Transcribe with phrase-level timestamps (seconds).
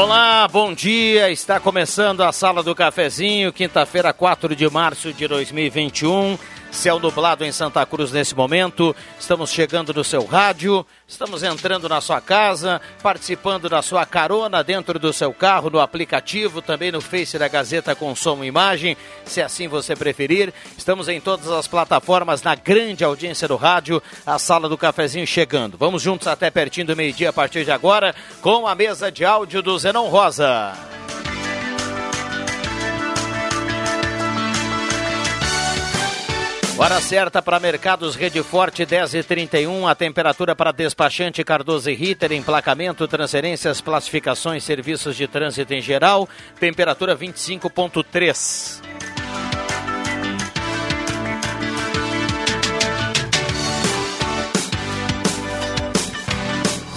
[0.00, 1.30] Olá, bom dia.
[1.30, 6.38] Está começando a Sala do Cafezinho, quinta-feira, 4 de março de 2021.
[6.70, 8.94] Céu nublado em Santa Cruz nesse momento.
[9.18, 14.98] Estamos chegando no seu rádio, estamos entrando na sua casa, participando da sua carona dentro
[14.98, 19.42] do seu carro, no aplicativo, também no Face da Gazeta com som e imagem, se
[19.42, 20.54] assim você preferir.
[20.78, 25.76] Estamos em todas as plataformas, na grande audiência do rádio, a sala do cafezinho chegando.
[25.76, 29.60] Vamos juntos até pertinho do meio-dia a partir de agora, com a mesa de áudio
[29.60, 30.72] do Zenon Rosa.
[36.80, 41.94] Hora certa para Mercados Rede Forte 10 e 31, a temperatura para despachante Cardoso e
[41.94, 46.26] Ritter, emplacamento, transferências, classificações, serviços de trânsito em geral,
[46.58, 49.19] temperatura 25.3.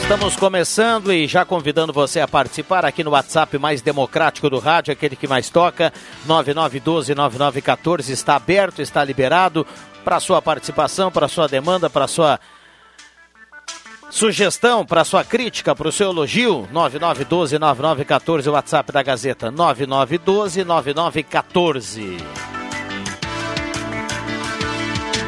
[0.03, 4.91] Estamos começando e já convidando você a participar aqui no WhatsApp mais democrático do rádio,
[4.91, 5.93] aquele que mais toca,
[6.27, 9.65] 9912-9914, está aberto, está liberado
[10.03, 12.37] para sua participação, para sua demanda, para sua
[14.11, 22.17] sugestão, para sua crítica, para o seu elogio, 9912-9914, o WhatsApp da Gazeta, 9912-9914.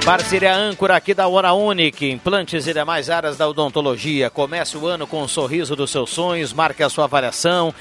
[0.06, 4.30] Parceria âncora aqui da Hora Unique, implantes e demais áreas da odontologia.
[4.30, 7.73] Comece o ano com o sorriso dos seus sonhos, marque a sua avaliação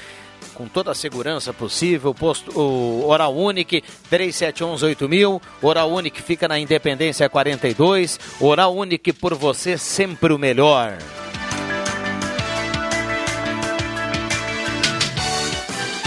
[0.55, 2.15] com toda a segurança possível.
[2.15, 5.39] Posto, o Oral Unique 37118000.
[5.61, 8.19] Oral Unique fica na Independência 42.
[8.39, 10.97] Oral Unique por você sempre o melhor.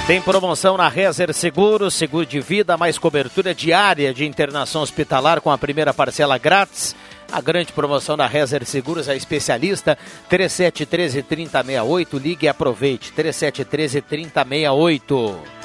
[0.09, 5.51] Tem promoção na Rezer Seguros, seguro de vida, mais cobertura diária de internação hospitalar com
[5.51, 6.97] a primeira parcela grátis.
[7.31, 9.99] A grande promoção da Rezer Seguros, a especialista
[10.31, 15.58] 3713 3068, ligue e aproveite 3713 3068.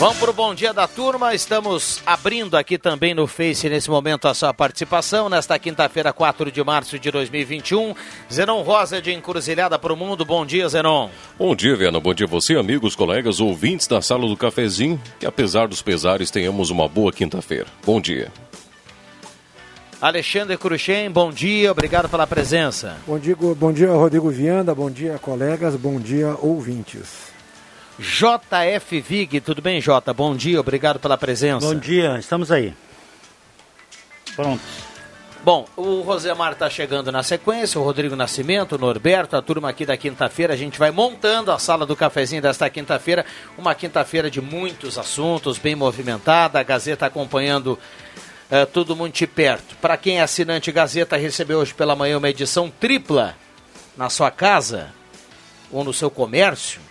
[0.00, 1.34] Vamos para o bom dia da turma.
[1.34, 5.28] Estamos abrindo aqui também no Face nesse momento a sua participação.
[5.28, 7.94] Nesta quinta-feira, 4 de março de 2021.
[8.32, 10.24] Zenon Rosa de Encruzilhada para o Mundo.
[10.24, 11.10] Bom dia, Zenon.
[11.38, 12.00] Bom dia, Viana.
[12.00, 14.98] Bom dia a você, amigos, colegas, ouvintes da sala do cafezinho.
[15.18, 17.66] Que apesar dos pesares, tenhamos uma boa quinta-feira.
[17.84, 18.32] Bom dia.
[20.00, 22.96] Alexandre Cruxem, bom dia, obrigado pela presença.
[23.06, 27.29] Bom dia, bom dia, Rodrigo Vianda, bom dia, colegas, bom dia, ouvintes.
[28.00, 30.14] JF Vig, tudo bem, Jota?
[30.14, 31.66] Bom dia, obrigado pela presença.
[31.66, 32.72] Bom dia, estamos aí.
[34.34, 34.64] Prontos.
[35.44, 39.84] Bom, o Rosemar está chegando na sequência, o Rodrigo Nascimento, o Norberto, a turma aqui
[39.84, 40.54] da quinta-feira.
[40.54, 43.24] A gente vai montando a sala do cafezinho desta quinta-feira.
[43.58, 46.58] Uma quinta-feira de muitos assuntos, bem movimentada.
[46.58, 47.78] A Gazeta acompanhando
[48.50, 49.76] uh, tudo muito de perto.
[49.76, 53.36] Para quem é assinante Gazeta, recebeu hoje pela manhã uma edição tripla
[53.94, 54.88] na sua casa
[55.70, 56.89] ou no seu comércio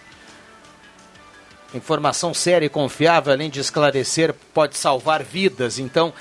[1.74, 5.78] Informação séria e confiável, além de esclarecer, pode salvar vidas.
[5.78, 6.14] Então,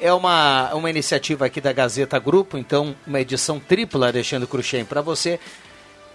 [0.00, 5.00] é uma, uma iniciativa aqui da Gazeta Grupo, então uma edição tripla, Alexandre Cruxem, para
[5.00, 5.38] você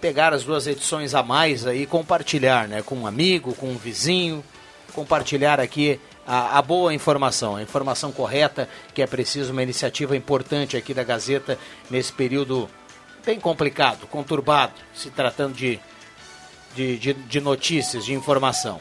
[0.00, 2.82] pegar as duas edições a mais aí e compartilhar, né?
[2.82, 4.42] Com um amigo, com um vizinho,
[4.92, 10.76] compartilhar aqui a, a, boa informação, a informação correta, que é preciso, uma iniciativa importante
[10.76, 11.58] aqui da Gazeta
[11.90, 12.68] nesse período
[13.24, 15.78] bem complicado, conturbado, se tratando de
[16.74, 18.78] de, de, de notícias, de informação.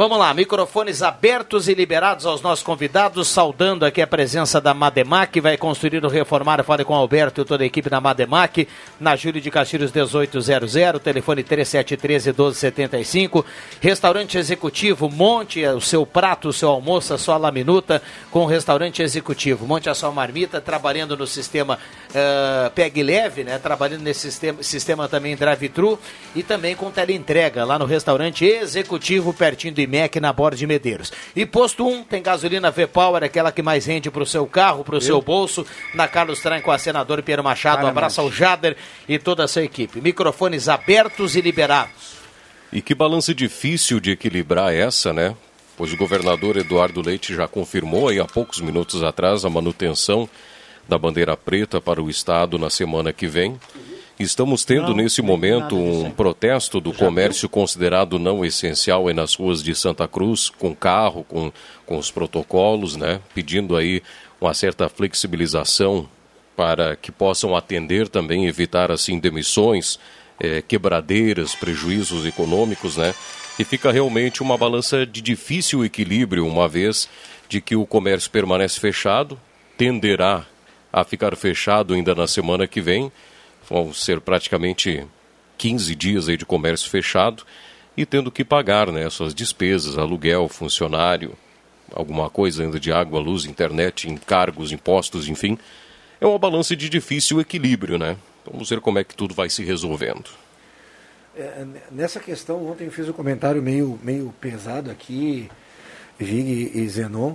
[0.00, 5.38] Vamos lá, microfones abertos e liberados aos nossos convidados, saudando aqui a presença da Mademac,
[5.42, 8.66] vai construir o reformar, fale com o Alberto e toda a equipe da Mademac,
[8.98, 10.72] na Júlio de Castilhos 1800,
[11.02, 13.44] telefone 3713-1275,
[13.78, 19.02] restaurante executivo, monte o seu prato, o seu almoço, a sua laminuta com o restaurante
[19.02, 21.78] executivo, monte a sua marmita, trabalhando no sistema
[22.08, 25.98] uh, Peg Leve, né, trabalhando nesse sistema, sistema também drive-thru
[26.34, 31.12] e também com teleentrega lá no restaurante executivo, pertinho do IMEC na Borda de Medeiros.
[31.34, 34.96] E posto 1 tem gasolina V-Power, aquela que mais rende para o seu carro, para
[34.96, 37.84] o seu bolso, na Carlos Tran com a senadora Piero Machado.
[37.84, 38.76] Um abraço ao Jader
[39.08, 40.00] e toda a sua equipe.
[40.00, 42.20] Microfones abertos e liberados.
[42.72, 45.34] E que balança difícil de equilibrar essa, né?
[45.76, 50.28] Pois o governador Eduardo Leite já confirmou aí há poucos minutos atrás a manutenção
[50.88, 53.58] da bandeira preta para o Estado na semana que vem.
[54.20, 59.74] Estamos tendo nesse momento um protesto do comércio considerado não essencial aí nas ruas de
[59.74, 61.50] Santa Cruz, com carro, com,
[61.86, 63.18] com os protocolos, né?
[63.34, 64.02] Pedindo aí
[64.38, 66.06] uma certa flexibilização
[66.54, 69.98] para que possam atender também, evitar assim demissões,
[70.38, 73.14] eh, quebradeiras, prejuízos econômicos, né?
[73.58, 77.08] E fica realmente uma balança de difícil equilíbrio, uma vez
[77.48, 79.40] de que o comércio permanece fechado,
[79.78, 80.44] tenderá
[80.92, 83.10] a ficar fechado ainda na semana que vem,
[83.70, 85.06] vão ser praticamente
[85.56, 87.44] 15 dias aí de comércio fechado
[87.96, 91.34] e tendo que pagar né, suas despesas, aluguel, funcionário,
[91.92, 95.56] alguma coisa ainda de água, luz, internet, encargos, impostos, enfim.
[96.20, 98.16] É uma balança de difícil equilíbrio, né?
[98.44, 100.28] Vamos ver como é que tudo vai se resolvendo.
[101.36, 105.48] É, nessa questão, ontem eu fiz um comentário meio, meio pesado aqui,
[106.18, 107.34] Vig e Zenon,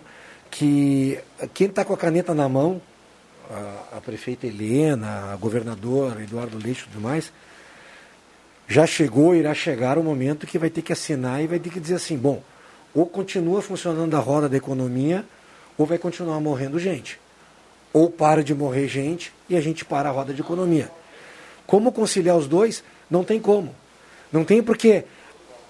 [0.52, 1.20] que
[1.54, 2.81] quem está com a caneta na mão,
[3.50, 7.31] a, a prefeita Helena, a governador Eduardo Leite e tudo mais,
[8.68, 11.80] já chegou, irá chegar o momento que vai ter que assinar e vai ter que
[11.80, 12.42] dizer assim, bom,
[12.94, 15.25] ou continua funcionando a roda da economia,
[15.77, 17.19] ou vai continuar morrendo gente.
[17.94, 20.89] Ou para de morrer gente e a gente para a roda de economia.
[21.68, 22.83] Como conciliar os dois?
[23.09, 23.75] Não tem como.
[24.31, 25.03] Não tem porque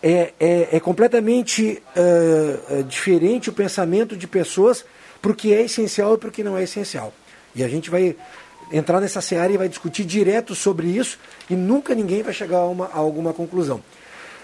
[0.01, 4.86] é, é, é completamente uh, diferente o pensamento de pessoas
[5.22, 7.13] para o que é essencial e para o que não é essencial.
[7.56, 8.16] E a gente vai
[8.72, 11.18] entrar nessa seara e vai discutir direto sobre isso
[11.50, 13.81] e nunca ninguém vai chegar a, uma, a alguma conclusão.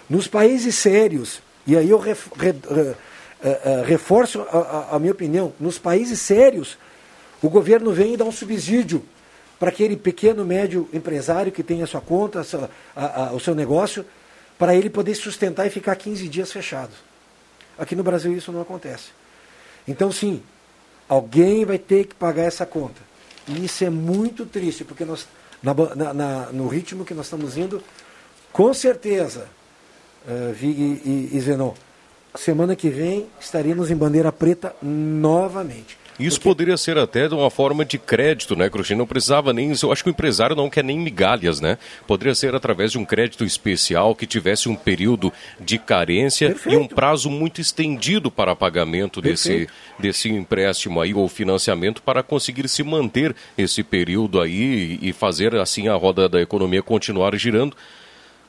[0.10, 5.12] Nos países sérios, e aí eu ref, re, uh, uh, reforço a, a, a minha
[5.12, 6.78] opinião, nos países sérios,
[7.42, 9.04] o governo vem e dá um subsídio
[9.60, 13.54] para aquele pequeno, médio empresário que tem a sua conta, a sua, a, o seu
[13.54, 14.06] negócio,
[14.58, 16.92] para ele poder sustentar e ficar 15 dias fechado.
[17.78, 19.10] Aqui no Brasil isso não acontece.
[19.88, 20.44] Então, sim,
[21.12, 23.02] alguém vai ter que pagar essa conta.
[23.46, 25.28] E isso é muito triste, porque nós,
[25.62, 25.74] na,
[26.14, 27.84] na, no ritmo que nós estamos indo,
[28.54, 29.46] com certeza,
[30.26, 31.74] uh, Vig e, e Zenon,
[32.34, 35.98] semana que vem estaremos em bandeira preta novamente.
[36.22, 36.50] Isso Porque...
[36.50, 39.00] poderia ser até de uma forma de crédito, né, Cruxinho?
[39.00, 39.74] Não precisava nem.
[39.82, 41.78] Eu acho que o empresário não quer nem migalhas, né?
[42.06, 46.76] Poderia ser através de um crédito especial que tivesse um período de carência Perfeito.
[46.76, 52.68] e um prazo muito estendido para pagamento desse, desse empréstimo aí ou financiamento para conseguir
[52.68, 57.76] se manter esse período aí e fazer assim a roda da economia continuar girando.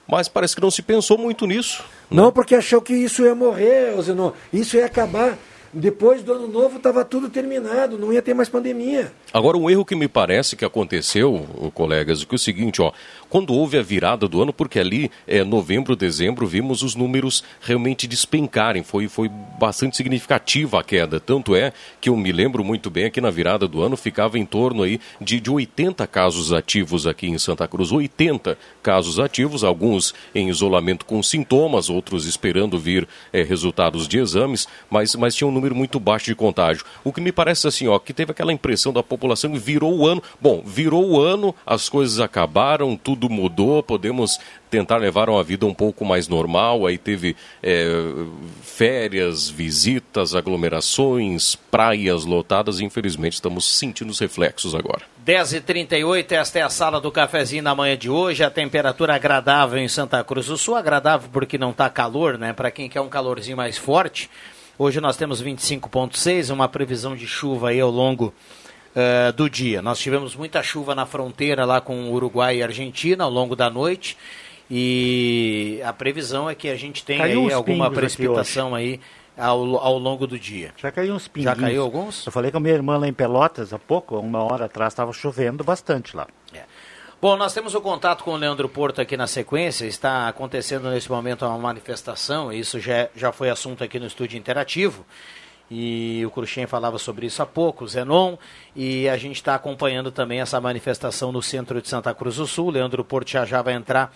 [0.07, 1.85] Mas parece que não se pensou muito nisso.
[2.11, 2.33] Não, né?
[2.35, 4.33] porque achou que isso ia morrer, Zenon.
[4.53, 5.39] Isso ia acabar.
[5.75, 9.11] Depois do ano novo estava tudo terminado, não ia ter mais pandemia.
[9.33, 12.93] Agora, um erro que me parece que aconteceu, colegas, que é o seguinte, ó,
[13.31, 18.07] quando houve a virada do ano, porque ali, é, novembro, dezembro, vimos os números realmente
[18.07, 21.19] despencarem, foi, foi bastante significativa a queda.
[21.19, 24.45] Tanto é que eu me lembro muito bem aqui na virada do ano, ficava em
[24.45, 27.91] torno aí de, de 80 casos ativos aqui em Santa Cruz.
[27.91, 34.69] 80 casos ativos, alguns em isolamento com sintomas, outros esperando vir é, resultados de exames,
[34.91, 36.85] mas, mas tinha um número muito baixo de contágio.
[37.05, 40.07] O que me parece assim, ó, que teve aquela impressão da população e virou o
[40.07, 40.23] ano.
[40.41, 44.39] Bom, virou o ano, as coisas acabaram, tudo mudou, podemos
[44.73, 46.87] tentar levar uma vida um pouco mais normal.
[46.87, 47.87] Aí teve é,
[48.63, 52.81] férias, visitas, aglomerações, praias lotadas.
[52.81, 55.03] Infelizmente, estamos sentindo os reflexos agora.
[55.27, 58.43] 10h38, esta é a sala do cafezinho na manhã de hoje.
[58.43, 60.75] A temperatura agradável em Santa Cruz do Sul.
[60.75, 62.55] Agradável porque não está calor, né?
[62.55, 64.31] Para quem quer um calorzinho mais forte.
[64.79, 68.33] Hoje nós temos 25,6, uma previsão de chuva aí ao longo
[68.97, 69.83] uh, do dia.
[69.83, 74.17] Nós tivemos muita chuva na fronteira lá com Uruguai e Argentina ao longo da noite.
[74.71, 78.99] E a previsão é que a gente tenha aí alguma precipitação aí
[79.37, 80.73] ao, ao longo do dia.
[80.79, 81.55] Já caiu uns pinguinhos.
[81.55, 82.25] Já caiu alguns?
[82.25, 85.13] Eu falei com a minha irmã lá em Pelotas há pouco, uma hora atrás, estava
[85.13, 86.27] chovendo bastante lá.
[86.55, 86.63] É.
[87.23, 89.87] Bom, nós temos o contato com o Leandro Porto aqui na sequência.
[89.87, 95.07] Está acontecendo nesse momento uma manifestação, isso já, já foi assunto aqui no estúdio interativo.
[95.71, 98.37] E o Cruxem falava sobre isso há pouco, o Zenon,
[98.75, 102.71] e a gente está acompanhando também essa manifestação no centro de Santa Cruz do Sul.
[102.71, 104.13] Leandro Porto já, já vai entrar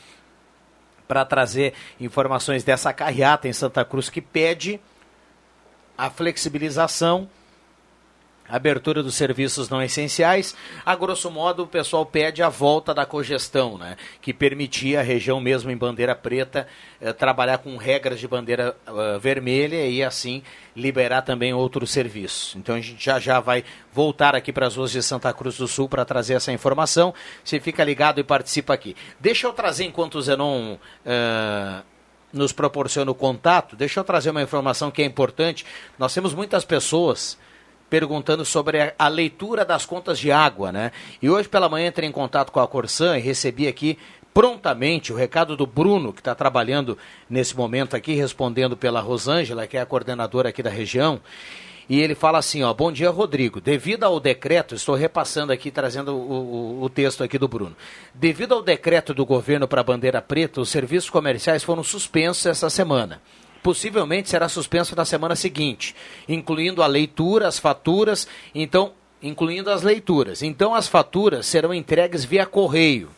[1.07, 4.81] para trazer informações dessa carreata em Santa Cruz que pede
[5.97, 7.29] a flexibilização
[8.49, 10.57] abertura dos serviços não essenciais.
[10.85, 13.97] A grosso modo, o pessoal pede a volta da cogestão, né?
[14.21, 16.67] que permitia a região mesmo em bandeira preta
[17.01, 20.43] eh, trabalhar com regras de bandeira uh, vermelha e assim
[20.75, 22.55] liberar também outros serviços.
[22.57, 25.67] Então a gente já já vai voltar aqui para as ruas de Santa Cruz do
[25.67, 27.15] Sul para trazer essa informação.
[27.43, 28.95] Você fica ligado e participa aqui.
[29.19, 31.85] Deixa eu trazer enquanto o Zenon uh,
[32.33, 35.65] nos proporciona o contato, deixa eu trazer uma informação que é importante.
[35.99, 37.39] Nós temos muitas pessoas
[37.89, 40.93] perguntando sobre a, leitura das contas de água, né?
[41.23, 43.99] E hoje pela manhã entrei em contato com a Corsan e recebi aqui
[44.35, 49.77] prontamente o recado do Bruno, que está trabalhando nesse momento aqui, respondendo pela Rosângela, que
[49.77, 51.21] é a coordenadora aqui da região.
[51.89, 56.17] E ele fala assim, ó, bom dia Rodrigo, devido ao decreto, estou repassando aqui, trazendo
[56.17, 57.77] o, o, o texto aqui do Bruno.
[58.13, 62.69] Devido ao decreto do governo para a bandeira preta, os serviços comerciais foram suspensos essa
[62.69, 63.23] semana
[63.67, 65.93] possivelmente será suspenso na semana seguinte,
[66.29, 70.41] incluindo a leitura, as faturas, então, incluindo as leituras.
[70.41, 73.11] Então as faturas serão entregues via correio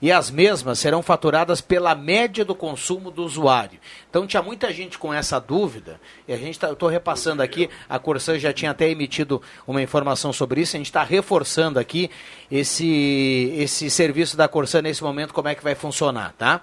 [0.00, 3.78] e as mesmas serão faturadas pela média do consumo do usuário.
[4.08, 7.98] Então tinha muita gente com essa dúvida, e a gente tá, estou repassando aqui, a
[7.98, 12.10] Corsan já tinha até emitido uma informação sobre isso, a gente está reforçando aqui
[12.50, 16.62] esse, esse serviço da Corsan nesse momento, como é que vai funcionar, tá?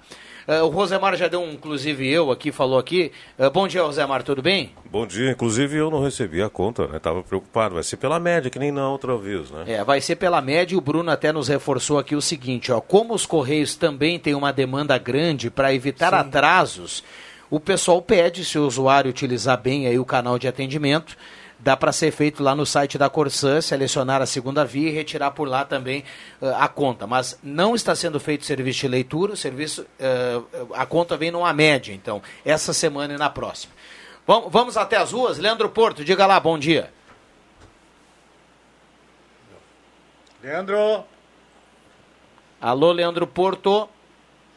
[0.49, 3.11] Uh, o Rosemar já deu um, inclusive eu aqui, falou aqui.
[3.37, 4.71] Uh, bom dia, Rosemar, tudo bem?
[4.89, 6.97] Bom dia, inclusive eu não recebi a conta, né?
[6.97, 7.75] Tava preocupado.
[7.75, 9.65] Vai ser pela média, que nem na outra vez, né?
[9.67, 12.81] É, vai ser pela média e o Bruno até nos reforçou aqui o seguinte, ó.
[12.81, 16.15] Como os Correios também têm uma demanda grande para evitar Sim.
[16.15, 17.03] atrasos,
[17.47, 21.15] o pessoal pede, se o usuário utilizar bem aí o canal de atendimento,
[21.59, 25.31] dá para ser feito lá no site da Corsã, selecionar a segunda via e retirar
[25.31, 26.03] por lá também
[26.41, 27.05] uh, a conta.
[27.05, 31.53] Mas não está sendo feito serviço de leitura, o serviço, uh, a conta vem numa
[31.53, 33.73] média, então, essa semana e na próxima.
[34.25, 35.37] Vamos, vamos até as ruas?
[35.37, 36.91] Leandro Porto, diga lá, bom dia.
[40.41, 41.03] Leandro!
[42.61, 43.89] Alô, Leandro Porto.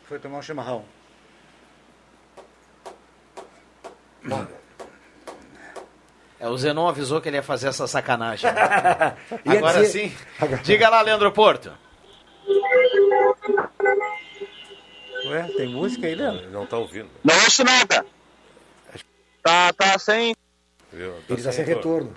[0.05, 0.85] Foi tomar um chimarrão.
[4.25, 4.62] Bom.
[6.43, 8.51] É, o Zenon avisou que ele ia fazer essa sacanagem.
[9.47, 10.09] Agora dizer...
[10.09, 10.17] sim.
[10.65, 11.73] Diga lá, Leandro Porto.
[15.27, 16.51] Ué, tem música aí, Leandro?
[16.51, 17.09] Não tá ouvindo.
[17.23, 18.05] Não ouço nada.
[19.41, 20.35] Tá, tá sem.
[20.93, 22.13] Ele está sem retorno.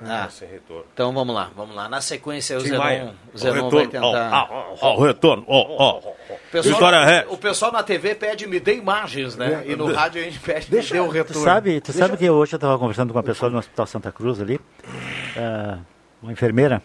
[0.00, 0.84] Ah, sem retorno.
[0.92, 1.88] Então vamos lá, vamos lá.
[1.88, 4.48] Na sequência o Zenon, o Zenon vai tentar.
[4.80, 5.98] Ó, o retorno, ó, ó.
[5.98, 6.92] O pessoal,
[7.30, 9.64] o pessoal na TV pede me dê imagens, né?
[9.66, 11.40] E no rádio a gente pede deixa, me dê o retorno.
[11.40, 14.12] Tu sabe, tu sabe que hoje eu estava conversando com uma pessoa no Hospital Santa
[14.12, 15.78] Cruz ali, uh,
[16.22, 16.82] uma enfermeira,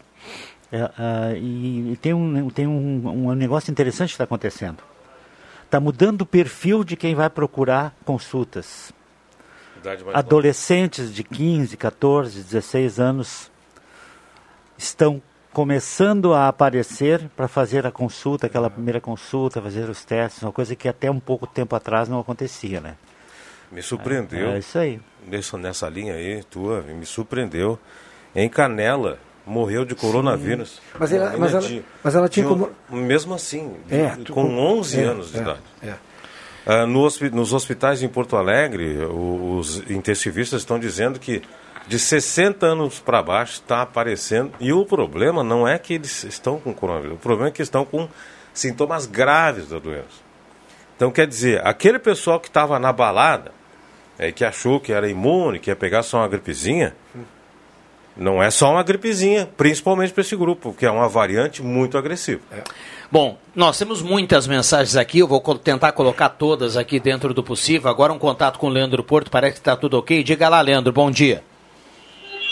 [0.71, 4.81] uh, uh, e, e, tem, um, tem um, um negócio interessante que está acontecendo.
[5.65, 8.93] Está mudando o perfil de quem vai procurar consultas
[10.13, 13.51] adolescentes de 15, 14, 16 anos
[14.77, 15.21] estão
[15.53, 20.75] começando a aparecer para fazer a consulta, aquela primeira consulta, fazer os testes, uma coisa
[20.75, 22.95] que até um pouco tempo atrás não acontecia, né?
[23.71, 24.49] Me surpreendeu.
[24.49, 24.99] É, é isso aí.
[25.27, 27.79] Nessa, nessa linha aí, tua, me surpreendeu.
[28.35, 30.81] Em Canela, morreu de coronavírus.
[30.97, 32.69] Mas ela, mas, ela, mas ela tinha como...
[32.89, 35.61] Mesmo assim, é, com 11 é, anos de é, idade.
[35.83, 35.95] É.
[36.65, 41.41] Uh, no, nos hospitais em Porto Alegre, os intensivistas estão dizendo que
[41.87, 44.53] de 60 anos para baixo está aparecendo.
[44.59, 47.83] E o problema não é que eles estão com coronavírus, o problema é que estão
[47.83, 48.07] com
[48.53, 50.31] sintomas graves da doença.
[50.95, 53.51] Então, quer dizer, aquele pessoal que estava na balada,
[54.19, 56.95] é, que achou que era imune, que ia pegar só uma gripezinha,
[58.15, 62.41] não é só uma gripezinha, principalmente para esse grupo, que é uma variante muito agressiva.
[62.51, 62.63] É.
[63.11, 67.89] Bom, nós temos muitas mensagens aqui, eu vou tentar colocar todas aqui dentro do possível.
[67.89, 70.23] Agora um contato com o Leandro Porto, parece que está tudo ok.
[70.23, 71.43] Diga lá, Leandro, bom dia.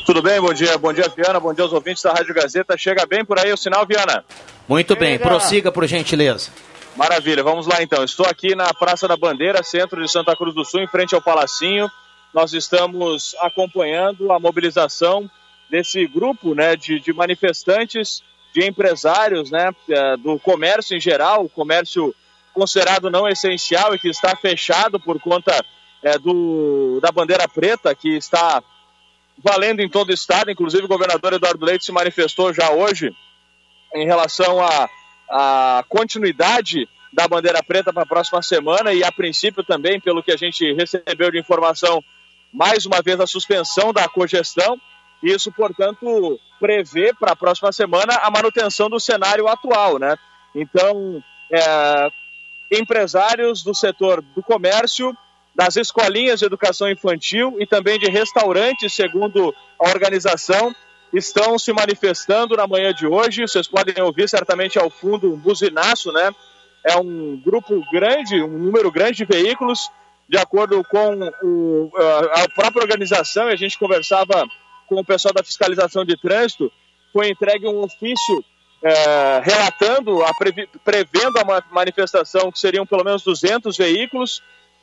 [0.05, 2.77] Tudo bem, bom dia, bom dia, Viana, bom dia aos ouvintes da Rádio Gazeta.
[2.77, 4.23] Chega bem por aí o sinal, Viana?
[4.67, 4.99] Muito Chega.
[4.99, 6.51] bem, prossiga por gentileza.
[6.95, 8.03] Maravilha, vamos lá então.
[8.03, 11.21] Estou aqui na Praça da Bandeira, centro de Santa Cruz do Sul, em frente ao
[11.21, 11.89] Palacinho.
[12.33, 15.29] Nós estamos acompanhando a mobilização
[15.69, 18.23] desse grupo né, de, de manifestantes
[18.53, 22.13] de empresários né, é, do comércio em geral, o comércio
[22.53, 25.53] considerado não essencial e que está fechado por conta
[26.01, 28.63] é, do, da bandeira preta, que está
[29.37, 30.51] valendo em todo o estado.
[30.51, 33.15] Inclusive, o governador Eduardo Leite se manifestou já hoje
[33.93, 34.59] em relação
[35.29, 40.31] à continuidade da bandeira preta para a próxima semana e, a princípio, também, pelo que
[40.31, 42.03] a gente recebeu de informação,
[42.51, 44.79] mais uma vez a suspensão da cogestão.
[45.21, 50.15] Isso, portanto, prevê para a próxima semana a manutenção do cenário atual, né?
[50.55, 51.21] Então,
[51.51, 52.09] é,
[52.71, 55.15] empresários do setor do comércio,
[55.55, 60.73] das escolinhas de educação infantil e também de restaurantes, segundo a organização,
[61.13, 63.41] estão se manifestando na manhã de hoje.
[63.41, 66.31] Vocês podem ouvir certamente ao fundo um buzinaço, né?
[66.85, 69.89] É um grupo grande, um número grande de veículos,
[70.29, 71.91] de acordo com o,
[72.31, 74.47] a própria organização, e a gente conversava
[74.89, 76.71] com o pessoal da fiscalização de trânsito,
[77.13, 78.43] foi entregue um ofício
[78.83, 84.41] é, relatando, a previ, prevendo a manifestação, que seriam pelo menos 200 veículos,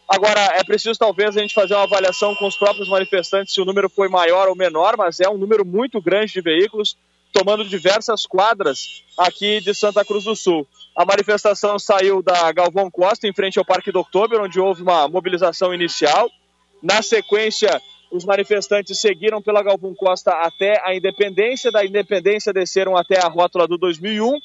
[0.09, 3.65] Agora, é preciso talvez a gente fazer uma avaliação com os próprios manifestantes se o
[3.65, 6.97] número foi maior ou menor, mas é um número muito grande de veículos
[7.33, 10.67] tomando diversas quadras aqui de Santa Cruz do Sul.
[10.97, 15.09] A manifestação saiu da Galvão Costa, em frente ao Parque do Outubro, onde houve uma
[15.09, 16.31] mobilização inicial.
[16.83, 23.19] Na sequência, os manifestantes seguiram pela Galvão Costa até a Independência, da Independência desceram até
[23.19, 24.39] a rótula do 2001,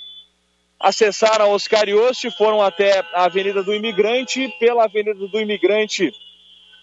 [0.80, 6.12] acessaram Oscar Ioste, foram até a Avenida do Imigrante, pela Avenida do Imigrante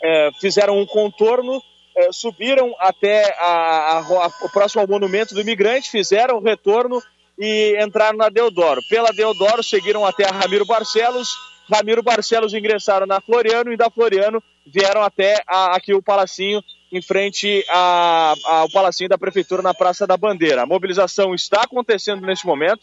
[0.02, 1.62] é, fizeram um contorno,
[1.96, 7.02] é, subiram até a, a, a, o próximo Monumento do Imigrante, fizeram o retorno
[7.38, 8.80] e entraram na Deodoro.
[8.88, 11.28] Pela Deodoro seguiram até a Ramiro Barcelos,
[11.70, 17.02] Ramiro Barcelos ingressaram na Floriano e da Floriano vieram até a, aqui o Palacinho, em
[17.02, 20.62] frente ao Palacinho da Prefeitura na Praça da Bandeira.
[20.62, 22.80] A mobilização está acontecendo neste momento.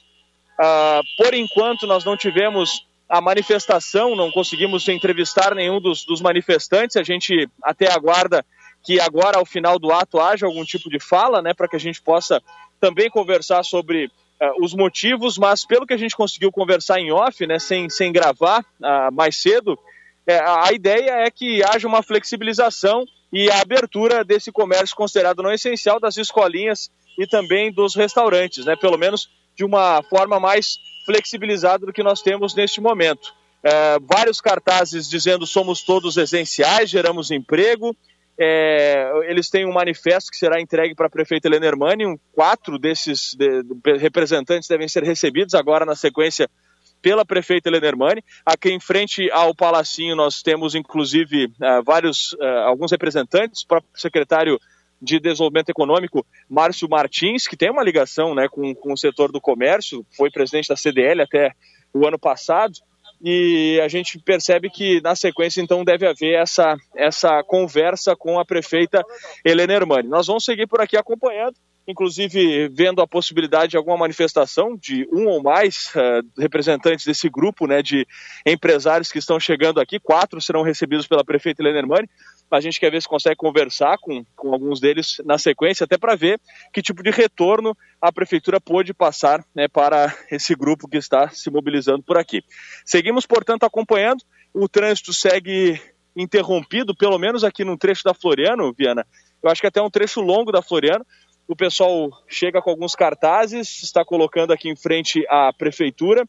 [0.59, 6.97] Uh, por enquanto, nós não tivemos a manifestação, não conseguimos entrevistar nenhum dos, dos manifestantes.
[6.97, 8.45] A gente até aguarda
[8.83, 11.79] que agora, ao final do ato, haja algum tipo de fala, né, para que a
[11.79, 12.41] gente possa
[12.79, 14.11] também conversar sobre
[14.41, 18.11] uh, os motivos, mas pelo que a gente conseguiu conversar em off, né, sem, sem
[18.11, 19.77] gravar uh, mais cedo,
[20.27, 25.51] é, a ideia é que haja uma flexibilização e a abertura desse comércio considerado não
[25.51, 28.75] essencial das escolinhas e também dos restaurantes, né?
[28.75, 33.33] Pelo menos de uma forma mais flexibilizada do que nós temos neste momento.
[33.63, 37.95] É, vários cartazes dizendo somos todos essenciais, geramos emprego.
[38.37, 42.19] É, eles têm um manifesto que será entregue para a prefeita Helena Hermani.
[42.33, 46.49] Quatro desses de, de, representantes devem ser recebidos agora na sequência
[47.01, 48.23] pela prefeita Helena Hermani.
[48.45, 53.91] Aqui em frente ao Palacinho nós temos inclusive uh, vários, uh, alguns representantes, o próprio
[53.95, 54.59] secretário
[55.01, 59.39] de Desenvolvimento Econômico, Márcio Martins, que tem uma ligação né, com, com o setor do
[59.39, 61.51] comércio, foi presidente da CDL até
[61.93, 62.73] o ano passado,
[63.21, 68.45] e a gente percebe que na sequência então deve haver essa, essa conversa com a
[68.45, 69.03] prefeita
[69.43, 70.07] Helena Hermani.
[70.07, 71.55] Nós vamos seguir por aqui acompanhando
[71.87, 77.67] inclusive vendo a possibilidade de alguma manifestação de um ou mais uh, representantes desse grupo
[77.67, 78.07] né, de
[78.45, 79.99] empresários que estão chegando aqui.
[79.99, 82.09] Quatro serão recebidos pela prefeita Helena Hermani.
[82.51, 86.15] A gente quer ver se consegue conversar com, com alguns deles na sequência, até para
[86.15, 86.39] ver
[86.71, 91.49] que tipo de retorno a prefeitura pôde passar né, para esse grupo que está se
[91.49, 92.43] mobilizando por aqui.
[92.85, 94.23] Seguimos, portanto, acompanhando.
[94.53, 95.81] O trânsito segue
[96.15, 99.05] interrompido, pelo menos aqui no trecho da Floriano, Viana.
[99.43, 101.05] Eu acho que até um trecho longo da Floriano,
[101.47, 106.27] o pessoal chega com alguns cartazes, está colocando aqui em frente à prefeitura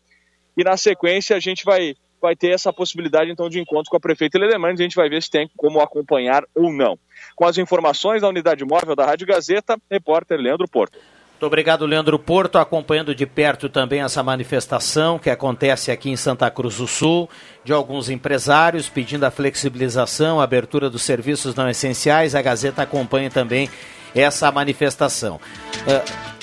[0.56, 1.94] e na sequência a gente vai,
[2.26, 5.22] vai ter essa possibilidade então de encontro com a prefeita Helena a gente vai ver
[5.22, 6.98] se tem como acompanhar ou não.
[7.36, 10.98] Com as informações da unidade móvel da Rádio Gazeta, repórter Leandro Porto.
[11.30, 16.50] Muito obrigado, Leandro Porto, acompanhando de perto também essa manifestação que acontece aqui em Santa
[16.50, 17.28] Cruz do Sul,
[17.62, 22.34] de alguns empresários pedindo a flexibilização, a abertura dos serviços não essenciais.
[22.34, 23.68] A Gazeta acompanha também
[24.14, 25.38] essa manifestação.
[25.86, 26.35] Uh,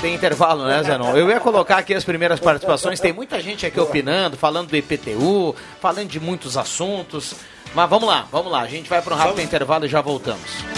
[0.00, 1.16] tem intervalo, né, Zenon?
[1.16, 3.00] Eu ia colocar aqui as primeiras participações.
[3.00, 7.34] Tem muita gente aqui opinando, falando do IPTU, falando de muitos assuntos.
[7.74, 8.60] Mas vamos lá, vamos lá.
[8.60, 10.77] A gente vai para um rápido intervalo e já voltamos.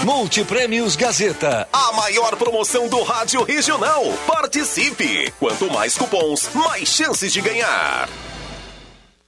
[0.00, 1.68] Multiprêmios Gazeta.
[1.72, 4.02] A maior promoção do rádio regional.
[4.26, 5.32] Participe!
[5.38, 8.08] Quanto mais cupons, mais chances de ganhar.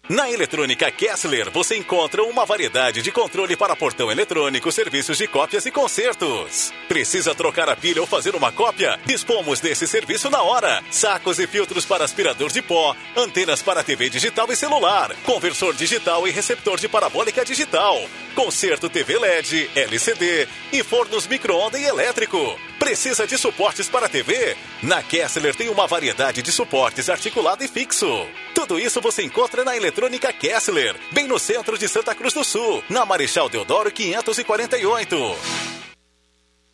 [0.07, 5.65] Na Eletrônica Kessler, você encontra uma variedade de controle para portão eletrônico, serviços de cópias
[5.65, 6.71] e consertos.
[6.87, 9.01] Precisa trocar a pilha ou fazer uma cópia?
[9.07, 10.83] Dispomos desse serviço na hora.
[10.91, 16.29] Sacos e filtros para aspirador de pó, antenas para TV digital e celular, conversor digital
[16.29, 18.03] e receptor de parabólica digital,
[18.35, 22.59] conserto TV LED, LCD e fornos micro-ondas e elétrico.
[22.79, 24.57] Precisa de suportes para TV?
[24.83, 28.07] Na Kessler tem uma variedade de suportes articulado e fixo.
[28.55, 32.85] Tudo isso você encontra na Eletrônica Kessler, bem no centro de Santa Cruz do Sul,
[32.91, 35.17] na Marechal Deodoro 548.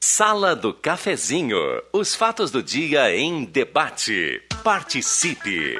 [0.00, 1.58] Sala do Cafezinho.
[1.92, 4.42] Os fatos do dia em debate.
[4.64, 5.76] Participe.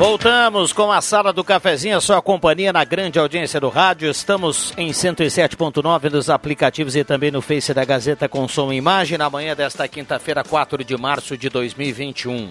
[0.00, 4.10] Voltamos com a sala do cafezinho, a sua companhia na grande audiência do rádio.
[4.10, 9.18] Estamos em 107.9 nos aplicativos e também no Face da Gazeta com som e imagem
[9.18, 12.50] na manhã desta quinta-feira, 4 de março de 2021.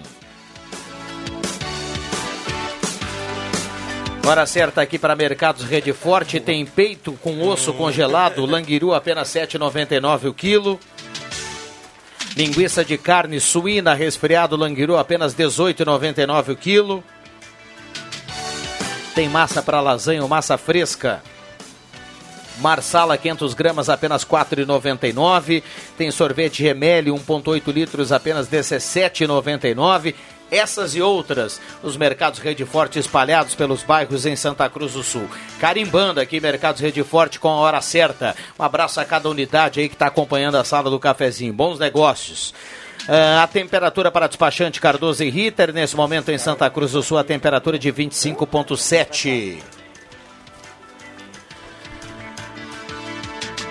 [4.24, 10.28] Hora certa aqui para Mercados Rede Forte, tem peito com osso congelado, languiru apenas 7,99
[10.28, 10.78] o quilo.
[12.36, 17.04] Linguiça de carne suína resfriado languiru apenas 18,99 o quilo.
[19.20, 21.22] Tem massa para lasanha, massa fresca.
[22.56, 25.62] Marsala 500 gramas apenas 4,99.
[25.98, 30.14] Tem sorvete Gemelli 1.8 litros apenas 17,99.
[30.50, 35.28] Essas e outras nos mercados Rede Forte espalhados pelos bairros em Santa Cruz do Sul.
[35.60, 38.34] Carimbando aqui Mercados Rede Forte com a hora certa.
[38.58, 41.52] Um abraço a cada unidade aí que está acompanhando a sala do cafezinho.
[41.52, 42.54] Bons negócios.
[43.10, 47.18] Uh, a temperatura para despachante Cardoso e Ritter, nesse momento em Santa Cruz do Sul,
[47.18, 49.79] a temperatura de 25,7.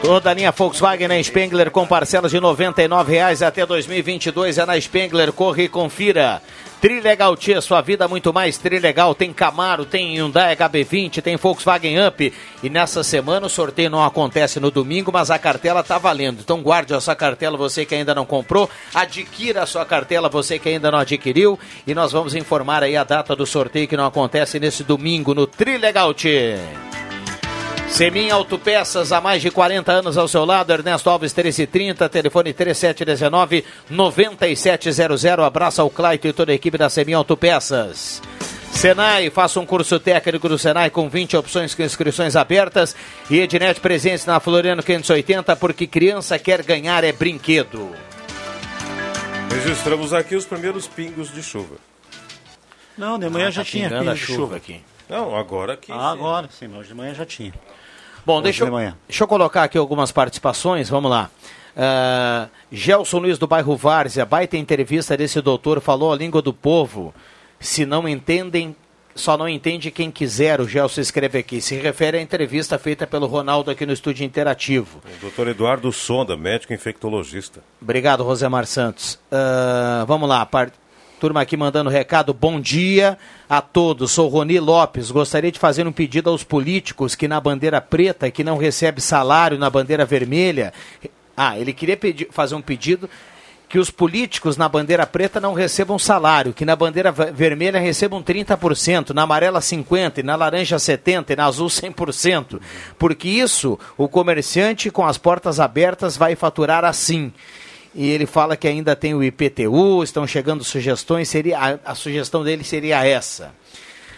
[0.01, 4.79] Toda a linha Volkswagen na Spengler com parcelas de R$ 99,00 até 2022 é na
[4.79, 5.33] Spengler.
[5.33, 6.41] Corre e confira.
[6.79, 9.13] Trilegal Tia, sua vida muito mais Trilegal.
[9.13, 12.33] Tem Camaro, tem Hyundai HB20, tem Volkswagen Up.
[12.63, 16.39] E nessa semana o sorteio não acontece no domingo, mas a cartela tá valendo.
[16.39, 18.69] Então guarde a sua cartela, você que ainda não comprou.
[18.95, 21.59] Adquira a sua cartela, você que ainda não adquiriu.
[21.85, 25.45] E nós vamos informar aí a data do sorteio que não acontece nesse domingo no
[25.45, 26.57] Trilegal Tia.
[27.89, 35.43] Semin Autopeças, há mais de 40 anos ao seu lado, Ernesto Alves 1330, telefone 3719-9700.
[35.43, 38.21] Abraço ao Claito e toda a equipe da Semin Autopeças.
[38.71, 42.95] Senai, faça um curso técnico do Senai com 20 opções com inscrições abertas.
[43.29, 47.91] E Ednet presente na Floriano 580, porque criança quer ganhar é brinquedo.
[49.51, 51.75] Registramos aqui os primeiros pingos de chuva.
[52.97, 54.79] Não, de manhã ah, já tá tinha pingo de chuva, chuva aqui.
[55.09, 55.91] Não, agora aqui.
[55.91, 57.53] Ah, agora, sim, hoje de manhã já tinha.
[58.25, 58.71] Bom, deixa eu,
[59.07, 61.31] deixa eu colocar aqui algumas participações, vamos lá.
[61.75, 67.13] Uh, Gelson Luiz do bairro Várzea, baita entrevista desse doutor, falou a língua do povo.
[67.59, 68.75] Se não entendem,
[69.15, 71.59] só não entende quem quiser, o Gelson escreve aqui.
[71.59, 75.01] Se refere à entrevista feita pelo Ronaldo aqui no estúdio interativo.
[75.17, 77.61] O doutor Eduardo Sonda, médico infectologista.
[77.81, 79.15] Obrigado, Rosemar Santos.
[79.31, 80.73] Uh, vamos lá, part...
[81.19, 83.17] Turma aqui mandando recado, bom dia
[83.49, 84.11] a todos.
[84.11, 85.11] Sou Roni Lopes.
[85.11, 89.59] Gostaria de fazer um pedido aos políticos que na bandeira preta, que não recebe salário
[89.59, 90.71] na bandeira vermelha.
[91.35, 93.09] Ah, ele queria pedir, fazer um pedido
[93.67, 99.09] que os políticos na bandeira preta não recebam salário, que na bandeira vermelha recebam 30%,
[99.09, 102.61] na amarela 50%, na laranja 70% e na azul 100%.
[102.97, 107.33] Porque isso o comerciante com as portas abertas vai faturar assim
[107.93, 112.43] e ele fala que ainda tem o IPTU, estão chegando sugestões, seria a, a sugestão
[112.43, 113.53] dele seria essa.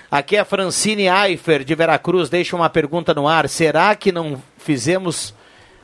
[0.10, 3.47] Aqui é a Francine Eifer, de Veracruz, deixa uma pergunta no ar.
[3.47, 5.34] Será que não fizemos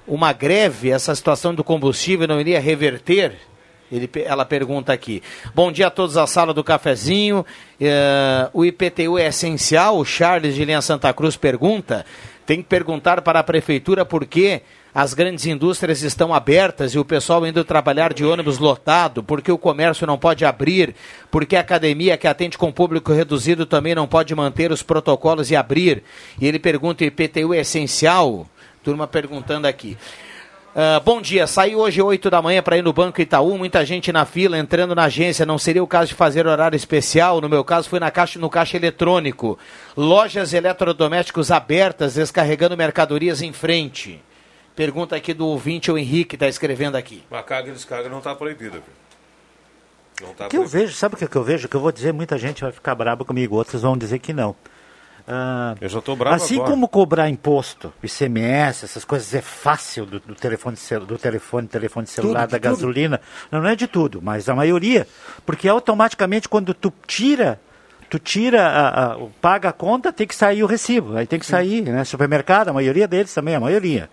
[0.06, 3.36] uma greve, essa situação do combustível não iria reverter?
[3.90, 5.24] Ele, ela pergunta aqui.
[5.56, 7.46] Bom dia a todos à sala do cafezinho.
[7.80, 9.98] Eh, o IPTU é essencial?
[9.98, 12.06] O Charles de Linha Santa Cruz pergunta.
[12.46, 14.62] Tem que perguntar para a prefeitura por que
[14.98, 19.58] as grandes indústrias estão abertas e o pessoal indo trabalhar de ônibus lotado, porque o
[19.58, 20.96] comércio não pode abrir,
[21.30, 25.56] porque a academia que atende com público reduzido também não pode manter os protocolos e
[25.56, 26.02] abrir.
[26.42, 28.48] E ele pergunta: IPTU é essencial?
[28.84, 29.96] Turma perguntando aqui.
[30.76, 34.12] Ah, bom dia, saí hoje 8 da manhã para ir no Banco Itaú, muita gente
[34.12, 37.64] na fila entrando na agência, não seria o caso de fazer horário especial, no meu
[37.64, 39.60] caso fui na caixa, no caixa eletrônico.
[39.96, 44.24] Lojas eletrodomésticos abertas, descarregando mercadorias em frente.
[44.78, 47.24] Pergunta aqui do ouvinte, o Henrique está escrevendo aqui.
[47.32, 48.80] Mas carga e descarga não está proibida.
[50.22, 51.68] Não está O que eu vejo, sabe o que eu vejo?
[51.68, 54.56] Que eu vou dizer, muita gente vai ficar brava comigo, outros vão dizer que não.
[55.28, 56.70] Ah, Eu já estou bravo assim agora.
[56.72, 62.42] como cobrar imposto, ICMS, essas coisas é fácil do, do telefone, do telefone, telefone celular,
[62.44, 63.20] Tudo, da gasolina.
[63.52, 65.08] Não, não é de tudo, mas a maioria.
[65.44, 67.60] Porque automaticamente quando tu tira,
[68.10, 71.18] tu tira, a, a- paga a conta, tem que sair o recibo.
[71.18, 72.04] Aí tem que sair, né?
[72.06, 74.10] Supermercado, a maioria deles também, a maioria.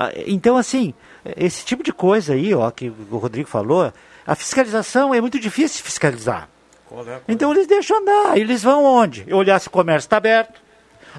[0.00, 0.94] Ah, Então, assim,
[1.36, 3.92] esse tipo de coisa aí, ó, que o Rodrigo falou,
[4.26, 6.48] a fiscalização é muito difícil fiscalizar.
[6.86, 7.20] Qual é?
[7.28, 8.38] Então eles deixam andar.
[8.38, 9.30] Eles vão onde?
[9.32, 10.58] Olhar se o comércio está aberto.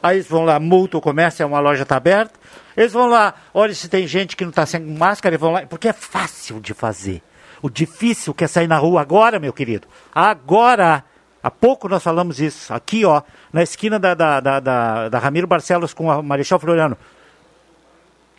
[0.02, 2.34] Aí eles vão lá, multa o comércio, é uma loja está aberta.
[2.76, 5.66] Eles vão lá, olha se tem gente que não está sem máscara, eles vão lá.
[5.68, 7.22] Porque é fácil de fazer.
[7.62, 9.88] O difícil que é sair na rua agora, meu querido.
[10.14, 11.04] Agora.
[11.44, 12.72] Há pouco nós falamos isso.
[12.72, 16.96] Aqui, ó, na esquina da, da, da, da, da Ramiro Barcelos com a Marechal Floriano.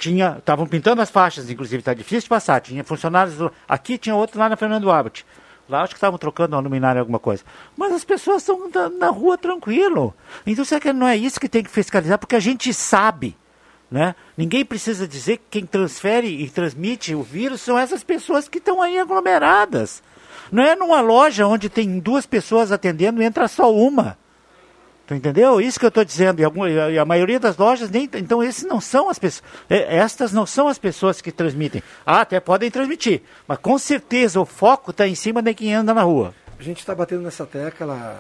[0.03, 2.61] Tinha, estavam pintando as faixas, inclusive, está difícil de passar.
[2.61, 3.37] Tinha funcionários.
[3.69, 5.25] Aqui tinha outro lá na Fernando Abbott.
[5.69, 7.45] Lá acho que estavam trocando uma luminária alguma coisa.
[7.77, 10.13] Mas as pessoas estão na, na rua tranquilo.
[10.45, 12.19] Então será que não é isso que tem que fiscalizar?
[12.19, 13.37] Porque a gente sabe.
[13.89, 14.17] Né?
[14.37, 18.83] Ninguém precisa dizer que quem transfere e transmite o vírus são essas pessoas que estão
[18.83, 20.03] aí aglomeradas.
[20.51, 24.19] Não é numa loja onde tem duas pessoas atendendo e entra só uma.
[25.13, 25.61] Tu entendeu?
[25.61, 26.41] Isso que eu estou dizendo.
[26.41, 28.09] E, algum- e a maioria das lojas nem.
[28.15, 29.45] Então, esses não são as pessoas.
[29.69, 31.83] é, Estas não são as pessoas que transmitem.
[32.07, 33.21] Ah, até podem transmitir.
[33.47, 36.35] Mas com certeza o foco está em cima de quem anda na rua.
[36.59, 38.17] A gente está batendo nessa tecla,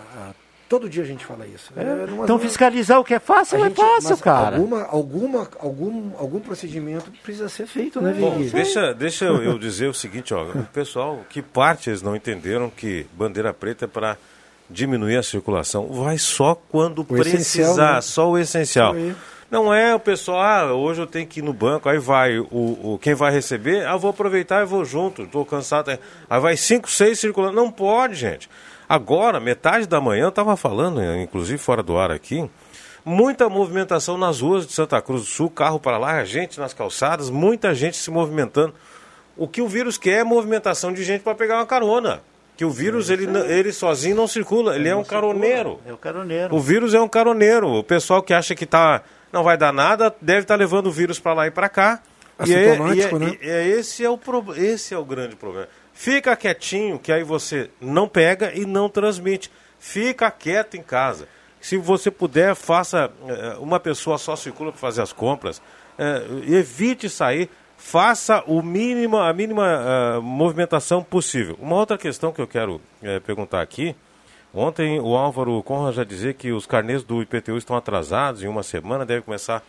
[0.69, 1.73] todo dia a gente fala isso.
[1.77, 4.57] É, não- Então não- fiscalizar o que é fácil é gente- fácil, mas cara.
[4.57, 9.87] Alguma, alguma, algum, algum procedimento precisa ser feito, né, Bom, deixa, deixa eu, eu dizer
[9.89, 14.17] o seguinte, ó, o pessoal, que parte eles não entenderam que bandeira preta é para
[14.73, 15.87] diminuir a circulação.
[15.87, 18.01] Vai só quando O precisar, né?
[18.01, 18.95] só o essencial.
[18.95, 19.15] Aí.
[19.51, 22.49] Não é o pessoal, ah, hoje eu tenho que ir no banco, aí vai o,
[22.51, 25.91] o quem vai receber, ah, vou aproveitar e vou junto, estou cansado.
[26.31, 27.55] Aí vai cinco, seis circulando.
[27.55, 28.49] Não pode, gente.
[28.89, 32.49] Agora, metade da manhã, eu estava falando, inclusive fora do ar aqui,
[33.05, 37.29] muita movimentação nas ruas de Santa Cruz do Sul, carro para lá, gente nas calçadas,
[37.29, 38.75] muita gente se movimentando.
[39.37, 42.23] O que o vírus quer é movimentação de gente para pegar uma carona.
[42.63, 45.81] Que o vírus, ele, ele sozinho não circula, ele é um caroneiro.
[45.85, 46.55] É o caroneiro.
[46.55, 47.67] O vírus é um caroneiro.
[47.69, 51.19] O pessoal que acha que tá, não vai dar nada, deve estar levando o vírus
[51.19, 52.01] para lá e para cá.
[52.47, 53.37] E é, e é- né?
[53.43, 55.67] e é- esse, é o pro- esse é o grande problema.
[55.93, 59.51] Fica quietinho, que aí você não pega e não transmite.
[59.81, 61.27] Fica quieto em casa.
[61.61, 63.11] Se você puder, faça.
[63.27, 65.61] eh, Uma pessoa só circula para fazer as compras.
[65.99, 67.51] eh, evite sair.
[67.85, 71.59] Faça o mínimo, a mínima ah, movimentação possível.
[71.61, 73.95] Uma outra questão que eu quero eh, perguntar aqui.
[74.55, 78.63] Ontem o Álvaro Conrad já dizia que os carnês do IPTU estão atrasados em uma
[78.63, 79.63] semana, deve começar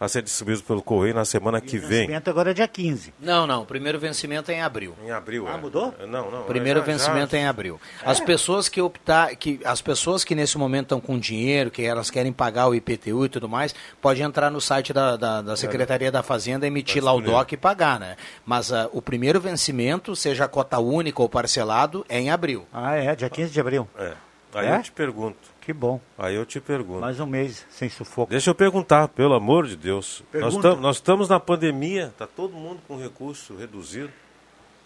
[0.00, 1.88] a ser distribuídos pelo Correio na semana que O vem.
[2.00, 3.12] vencimento agora é dia 15.
[3.20, 3.62] Não, não.
[3.62, 4.94] O primeiro vencimento é em abril.
[5.04, 5.56] Em abril, Ah, é.
[5.58, 5.94] mudou?
[6.08, 6.40] Não, não.
[6.40, 7.78] O primeiro já- vencimento já- é em abril.
[8.02, 12.10] As pessoas que optar, que as pessoas que nesse momento estão com dinheiro, que elas
[12.10, 16.10] querem pagar o IPTU e tudo mais, pode entrar no site da, da, da Secretaria
[16.10, 17.20] da Fazenda, emitir lá o.
[17.20, 18.16] DOC e pagar, né?
[18.46, 22.66] Mas ah, o primeiro vencimento, seja a cota única ou parcelado, é em abril.
[22.72, 23.86] Ah, é, dia 15 de abril.
[23.98, 24.12] É.
[24.54, 24.76] Aí É?
[24.78, 25.36] eu te pergunto.
[25.70, 26.00] Que bom.
[26.18, 27.00] Aí eu te pergunto.
[27.00, 28.28] Mais um mês sem sufoco.
[28.28, 30.20] Deixa eu perguntar, pelo amor de Deus.
[30.34, 30.74] Nós, Pergunta.
[30.74, 34.10] nós estamos na pandemia, está todo mundo com recurso reduzido.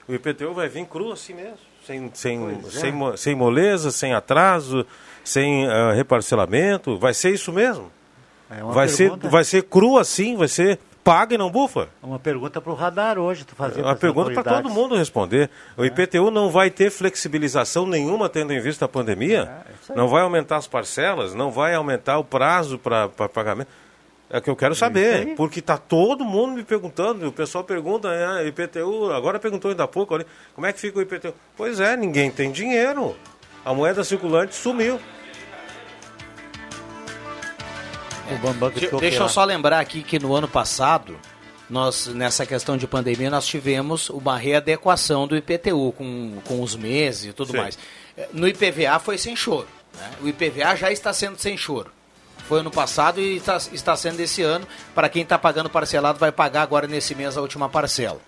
[0.06, 2.70] O IPTU vai vir cru assim mesmo, sem, sem, é.
[2.70, 4.84] sem, mo- sem moleza, sem atraso,
[5.24, 6.98] sem ah, reparcelamento.
[6.98, 7.90] Vai ser isso mesmo?
[8.50, 11.88] É Vai ser, vai ser cru assim, vai ser paga e não bufa?
[12.02, 15.50] uma pergunta para o radar hoje, tu fazer É Uma pergunta para todo mundo responder.
[15.76, 19.64] O IPTU não vai ter flexibilização nenhuma tendo em vista a pandemia?
[19.70, 19.73] É.
[19.94, 21.34] não vai aumentar as parcelas?
[21.34, 23.68] Não vai aumentar o prazo para pagamento?
[24.30, 28.08] É o que eu quero saber, porque está todo mundo me perguntando, o pessoal pergunta,
[28.08, 31.34] ah, IPTU, agora perguntou ainda há pouco, ali, como é que fica o IPTU?
[31.56, 33.14] Pois é, ninguém tem dinheiro.
[33.64, 34.98] A moeda circulante sumiu.
[38.74, 41.16] Ficou deixa eu só lembrar aqui que no ano passado,
[41.68, 47.26] nós nessa questão de pandemia nós tivemos uma readequação do IPTU com, com os meses
[47.26, 47.58] e tudo Sim.
[47.58, 47.78] mais.
[48.16, 49.68] Eh, No IPVA foi sem choro.
[49.94, 50.10] né?
[50.22, 51.90] O IPVA já está sendo sem choro.
[52.48, 54.66] Foi ano passado e está, está sendo esse ano.
[54.94, 58.20] Para quem está pagando parcelado, vai pagar agora nesse mês a última parcela.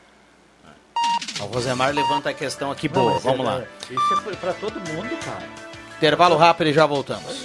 [1.40, 3.14] O Rosemar levanta a questão aqui Não, boa.
[3.14, 3.62] mas Vamos é- lá.
[3.90, 5.46] Isso é para todo mundo, cara.
[5.98, 7.44] Intervalo rápido e já voltamos.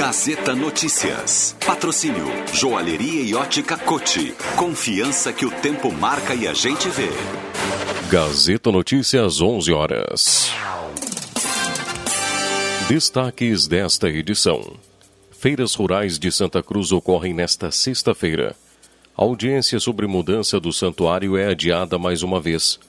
[0.00, 1.54] Gazeta Notícias.
[1.66, 4.34] Patrocínio Joalheria e Ótica Cote.
[4.56, 7.10] Confiança que o tempo marca e a gente vê.
[8.10, 10.50] Gazeta Notícias, 11 horas.
[12.88, 14.72] Destaques desta edição.
[15.32, 18.56] Feiras Rurais de Santa Cruz ocorrem nesta sexta-feira.
[19.14, 22.80] Audiência sobre mudança do santuário é adiada mais uma vez.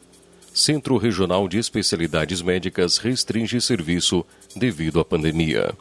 [0.53, 5.75] Centro Regional de Especialidades Médicas restringe serviço devido à pandemia.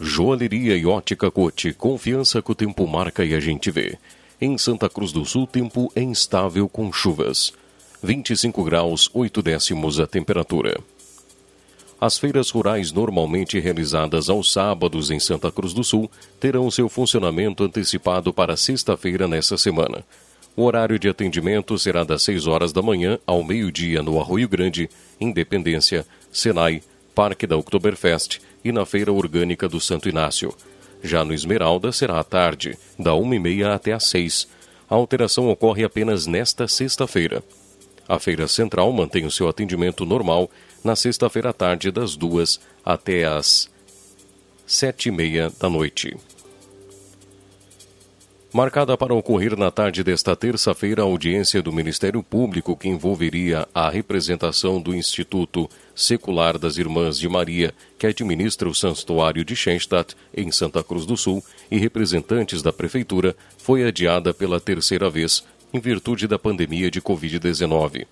[0.00, 3.98] Joalheria e ótica Cote, confiança que o tempo marca e a gente vê.
[4.40, 7.52] Em Santa Cruz do Sul, tempo é instável com chuvas.
[8.00, 10.78] 25 graus, 8 décimos a temperatura.
[12.00, 16.08] As feiras rurais normalmente realizadas aos sábados em Santa Cruz do Sul
[16.38, 20.04] terão seu funcionamento antecipado para sexta-feira nesta semana.
[20.54, 24.88] O horário de atendimento será das 6 horas da manhã ao meio-dia no Arroio Grande,
[25.20, 26.82] Independência, Senai,
[27.16, 30.54] Parque da Oktoberfest e na Feira Orgânica do Santo Inácio.
[31.02, 34.48] Já no Esmeralda será à tarde, da 1h30 até às 6.
[34.90, 37.42] A alteração ocorre apenas nesta sexta-feira.
[38.06, 40.50] A Feira Central mantém o seu atendimento normal
[40.84, 43.70] na sexta-feira à tarde, das 2 até às
[44.66, 46.16] 7h30 da noite.
[48.50, 53.90] Marcada para ocorrer na tarde desta terça-feira a audiência do Ministério Público que envolveria a
[53.90, 60.50] representação do Instituto Secular das Irmãs de Maria, que administra o Santuário de Schenstadt, em
[60.50, 66.26] Santa Cruz do Sul, e representantes da Prefeitura, foi adiada pela terceira vez, em virtude
[66.26, 68.06] da pandemia de Covid-19.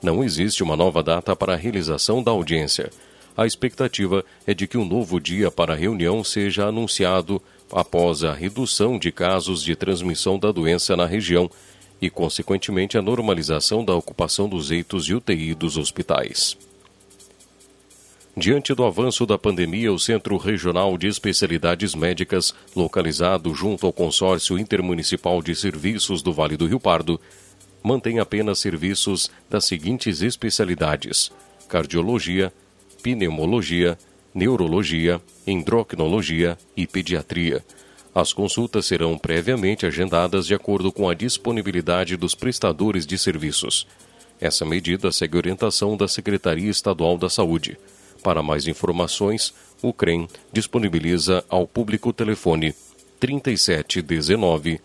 [0.00, 2.90] Não existe uma nova data para a realização da audiência.
[3.36, 7.42] A expectativa é de que um novo dia para a reunião seja anunciado
[7.72, 11.50] após a redução de casos de transmissão da doença na região
[12.00, 16.56] e, consequentemente, a normalização da ocupação dos leitos de UTI dos hospitais.
[18.36, 24.58] Diante do avanço da pandemia, o Centro Regional de Especialidades Médicas, localizado junto ao Consórcio
[24.58, 27.20] Intermunicipal de Serviços do Vale do Rio Pardo,
[27.82, 31.30] mantém apenas serviços das seguintes especialidades:
[31.68, 32.52] cardiologia,
[33.02, 33.98] pneumologia,
[34.34, 37.64] neurologia, endocrinologia e pediatria.
[38.14, 43.86] As consultas serão previamente agendadas de acordo com a disponibilidade dos prestadores de serviços.
[44.40, 47.78] Essa medida segue orientação da Secretaria Estadual da Saúde.
[48.22, 52.74] Para mais informações, o CREM disponibiliza ao público o telefone
[53.18, 54.80] 3719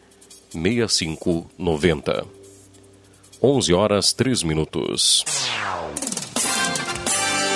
[0.52, 2.26] 6590.
[3.42, 5.24] 11 horas 3 minutos.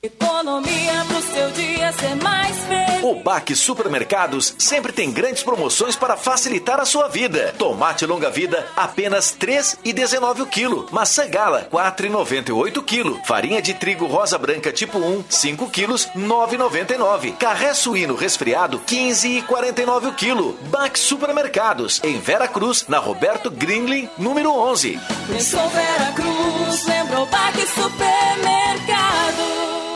[0.00, 3.02] Economia pro seu dia ser mais feliz.
[3.02, 7.52] O Baque Supermercados sempre tem grandes promoções para facilitar a sua vida.
[7.58, 10.86] Tomate longa vida, apenas R$ 3,19 o quilo.
[10.92, 13.20] Maçã gala, R$ 4,98 o quilo.
[13.24, 17.36] Farinha de trigo rosa branca tipo 1, 5 quilos, R$ 9,99.
[17.36, 20.56] Carré suíno resfriado, R$ 15,49 o quilo.
[20.70, 24.96] Baque Supermercados, em Vera Cruz, na Roberto Greenley, número 11.
[25.26, 29.87] Pensou Vera Cruz, lembrou Baque Supermercado.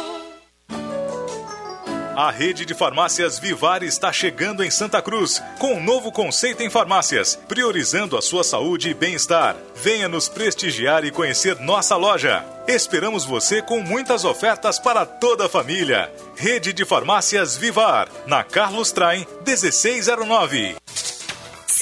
[2.14, 6.68] A rede de farmácias Vivar está chegando em Santa Cruz com um novo conceito em
[6.68, 9.56] farmácias, priorizando a sua saúde e bem-estar.
[9.82, 12.44] Venha nos prestigiar e conhecer nossa loja.
[12.68, 16.12] Esperamos você com muitas ofertas para toda a família.
[16.36, 20.76] Rede de farmácias Vivar, na Carlos Traem 1609.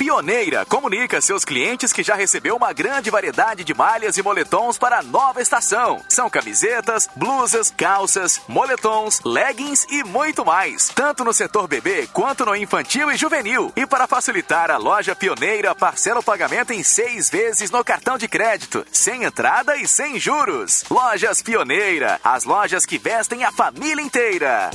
[0.00, 4.78] Pioneira comunica a seus clientes que já recebeu uma grande variedade de malhas e moletons
[4.78, 6.02] para a nova estação.
[6.08, 10.88] São camisetas, blusas, calças, moletons, leggings e muito mais.
[10.88, 13.74] Tanto no setor bebê quanto no infantil e juvenil.
[13.76, 18.26] E para facilitar, a loja Pioneira parcela o pagamento em seis vezes no cartão de
[18.26, 20.82] crédito, sem entrada e sem juros.
[20.90, 24.70] Lojas Pioneira, as lojas que vestem a família inteira.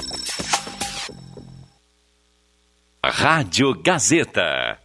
[3.03, 4.84] Rádio Gazeta.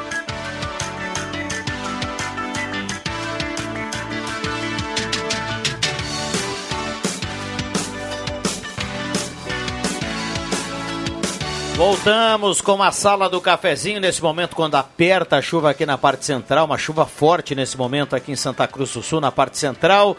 [11.81, 16.23] Voltamos com a sala do cafezinho nesse momento quando aperta a chuva aqui na parte
[16.23, 20.15] central, uma chuva forte nesse momento aqui em Santa Cruz do Sul, na parte central.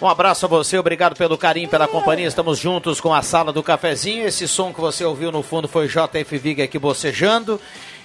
[0.00, 2.26] Um abraço a você, obrigado pelo carinho, pela companhia.
[2.26, 4.26] Estamos juntos com a sala do cafezinho.
[4.26, 7.60] Esse som que você ouviu no fundo foi JF Vig aqui bocejando.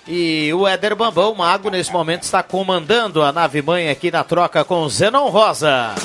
[0.05, 4.65] E o Éder Bambão, mago, nesse momento está comandando a nave mãe aqui na troca
[4.65, 5.95] com Zenon Rosa.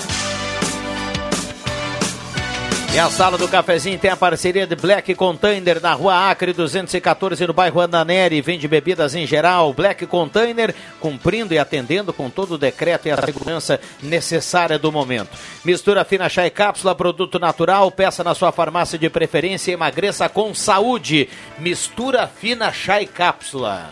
[2.97, 7.47] E a sala do cafezinho tem a parceria de Black Container na rua Acre 214
[7.47, 8.41] no bairro Ananeri.
[8.41, 9.75] Vende bebidas em geral.
[9.75, 15.29] Black Container cumprindo e atendendo com todo o decreto e a segurança necessária do momento.
[15.63, 17.91] Mistura fina chá e cápsula, produto natural.
[17.91, 21.29] Peça na sua farmácia de preferência e emagreça com saúde.
[21.59, 23.91] Mistura fina chá e cápsula.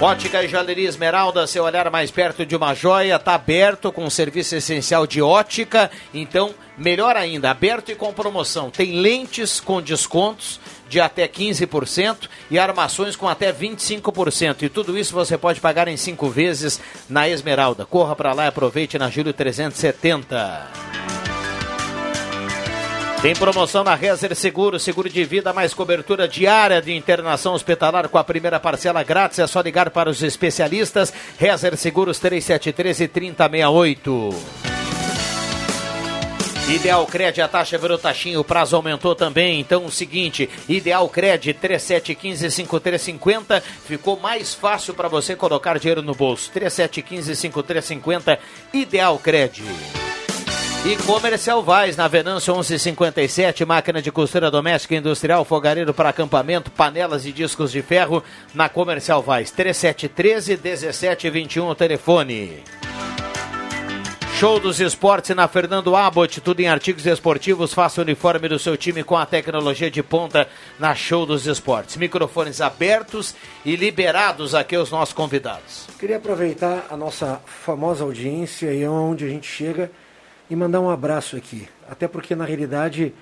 [0.00, 4.56] Ótica e Joalheria Esmeralda, seu olhar mais perto de uma joia, está aberto com serviço
[4.56, 5.90] essencial de ótica.
[6.12, 8.70] Então, melhor ainda, aberto e com promoção.
[8.70, 10.58] Tem lentes com descontos
[10.94, 14.62] de até 15% e armações com até 25%.
[14.62, 17.84] E tudo isso você pode pagar em cinco vezes na Esmeralda.
[17.84, 20.68] Corra para lá e aproveite na Júlio 370.
[23.20, 28.18] Tem promoção na Rezer Seguro, seguro de vida, mais cobertura diária de internação hospitalar com
[28.18, 29.40] a primeira parcela grátis.
[29.40, 31.12] É só ligar para os especialistas.
[31.36, 34.83] Rezer Seguros 3713 e 3068.
[36.68, 39.60] Ideal Cred, a taxa virou taxinha, o prazo aumentou também.
[39.60, 46.50] Então, o seguinte, Ideal Cred 3715-5350 ficou mais fácil para você colocar dinheiro no bolso.
[46.52, 48.38] 3715-5350,
[48.72, 49.62] Ideal Cred.
[50.86, 57.26] E Comercial Vaz, na Venâncio 1157, máquina de costura doméstica industrial, fogareiro para acampamento, panelas
[57.26, 59.50] e discos de ferro, na Comercial Vaz.
[59.50, 62.62] 3713 1721 o telefone.
[64.34, 67.72] Show dos esportes na Fernando Abbott, tudo em artigos esportivos.
[67.72, 71.96] Faça o uniforme do seu time com a tecnologia de ponta na Show dos Esportes.
[71.96, 73.32] Microfones abertos
[73.64, 75.86] e liberados aqui aos nossos convidados.
[76.00, 79.88] Queria aproveitar a nossa famosa audiência e onde a gente chega
[80.50, 81.68] e mandar um abraço aqui.
[81.88, 83.14] Até porque, na realidade,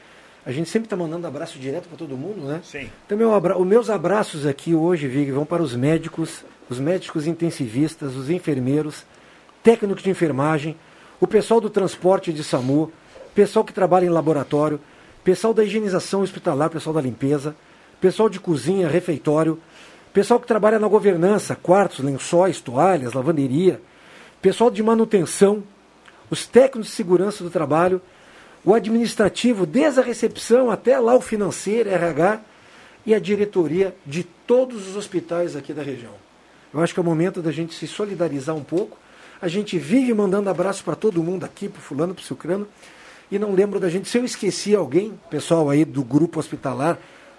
[0.46, 2.62] a gente sempre está mandando abraço direto para todo mundo, né?
[2.64, 2.90] Sim.
[3.04, 3.56] Então, meu abra...
[3.58, 9.04] os meus abraços aqui hoje, Vig, vão para os médicos, os médicos intensivistas, os enfermeiros,
[9.62, 10.74] técnicos de enfermagem,
[11.23, 12.91] o pessoal do transporte de SAMU,
[13.33, 14.81] pessoal que trabalha em laboratório,
[15.23, 17.55] pessoal da higienização hospitalar, pessoal da limpeza,
[18.01, 19.57] pessoal de cozinha, refeitório,
[20.12, 23.81] pessoal que trabalha na governança, quartos, lençóis, toalhas, lavanderia,
[24.43, 25.62] pessoal de manutenção,
[26.29, 28.03] os técnicos de segurança do trabalho,
[28.64, 32.41] o administrativo, desde a recepção até lá o financeiro, RH
[33.07, 36.14] e a diretoria de todos os hospitais aqui da região.
[36.75, 38.99] Eu acho que é o momento da gente se solidarizar um pouco.
[39.43, 42.68] A gente vive mandando abraço para todo mundo aqui, para fulano, para o Sucrano,
[43.28, 44.09] e não lembro da gente.
[44.09, 46.97] Se eu esqueci alguém, pessoal aí do grupo hospitalar,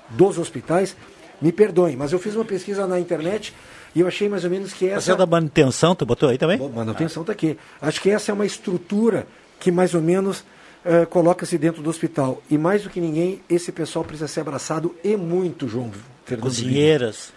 [0.10, 0.98] dos hospitais,
[1.42, 3.54] me perdoem, mas eu fiz uma pesquisa na internet
[3.96, 5.00] e eu achei mais ou menos que essa.
[5.00, 6.58] Você é da manutenção, tu botou aí também?
[6.58, 7.58] Bom, manutenção está aqui.
[7.82, 9.26] Acho que essa é uma estrutura
[9.58, 10.44] que mais ou menos
[10.84, 12.44] eh, coloca-se dentro do hospital.
[12.50, 15.90] E mais do que ninguém, esse pessoal precisa ser abraçado e muito, João.
[16.26, 17.32] Fernando Cozinheiras.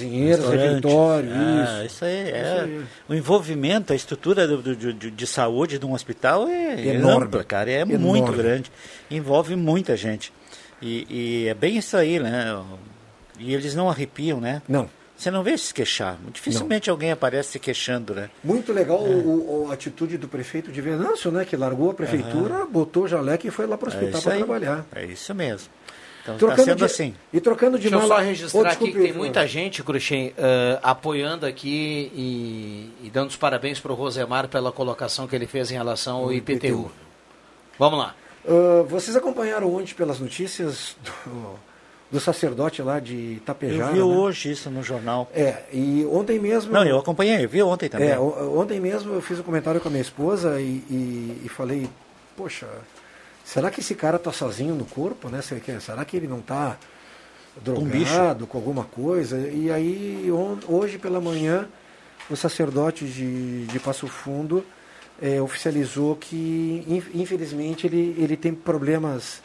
[0.00, 0.60] Restaurante.
[0.60, 1.86] refeitório, Ah, isso.
[1.94, 2.42] isso aí, é.
[2.54, 2.84] Isso aí.
[3.08, 7.26] O envolvimento, a estrutura do, do- de, de saúde de um hospital é Enorme.
[7.26, 7.98] ampla, cara, é Enorme.
[7.98, 8.70] muito grande.
[9.10, 10.32] Envolve muita gente.
[10.80, 11.06] E,
[11.44, 12.60] e é bem isso aí, né?
[13.38, 14.62] E eles não arrepiam, né?
[14.68, 14.88] Não.
[15.16, 16.18] Você não vê se queixar.
[16.32, 18.28] Dificilmente alguém aparece se queixando, né?
[18.42, 19.10] Muito legal É.
[19.10, 21.44] o- o- a atitude do prefeito de Venâncio, né?
[21.44, 24.28] Que largou a prefeitura, botou o jaleco e foi lá para o É hospital isso
[24.28, 24.84] para trabalhar.
[24.94, 25.68] É isso mesmo.
[26.22, 27.14] Então Trocando está sendo de- assim.
[27.32, 28.20] E trocando de Deixa eu mala...
[28.20, 33.36] só registrar aqui que tem muita gente, Cruxem, eh, apoiando aqui e, e dando os
[33.36, 36.52] parabéns para o Rosemar pela colocação que ele fez em relação ao IPTU.
[36.66, 36.90] IPTU.
[37.78, 38.14] Vamos lá.
[38.46, 40.96] Ah, vocês acompanharam ontem pelas notícias
[41.26, 41.54] do,
[42.12, 43.88] do sacerdote lá de Itapejara?
[43.90, 44.04] Eu vi né?
[44.04, 45.28] hoje isso no jornal.
[45.34, 46.72] É, e ontem mesmo...
[46.72, 48.10] Não, eu acompanhei, eu vi ontem também.
[48.10, 51.88] É, ontem mesmo eu fiz um comentário com a minha esposa e, e- e falei,
[52.36, 52.66] poxa,
[53.44, 55.40] será que esse cara tá sozinho no corpo, né?
[55.42, 56.76] Será que, ele não tá
[57.66, 58.12] Um bicho.
[58.12, 59.38] drogado com alguma coisa?
[59.48, 60.28] E aí,
[60.68, 61.68] hoje pela manhã,
[62.30, 64.64] o sacerdote de, de Passo Fundo
[65.20, 69.42] é, oficializou que, in- infelizmente, ele, ele tem problemas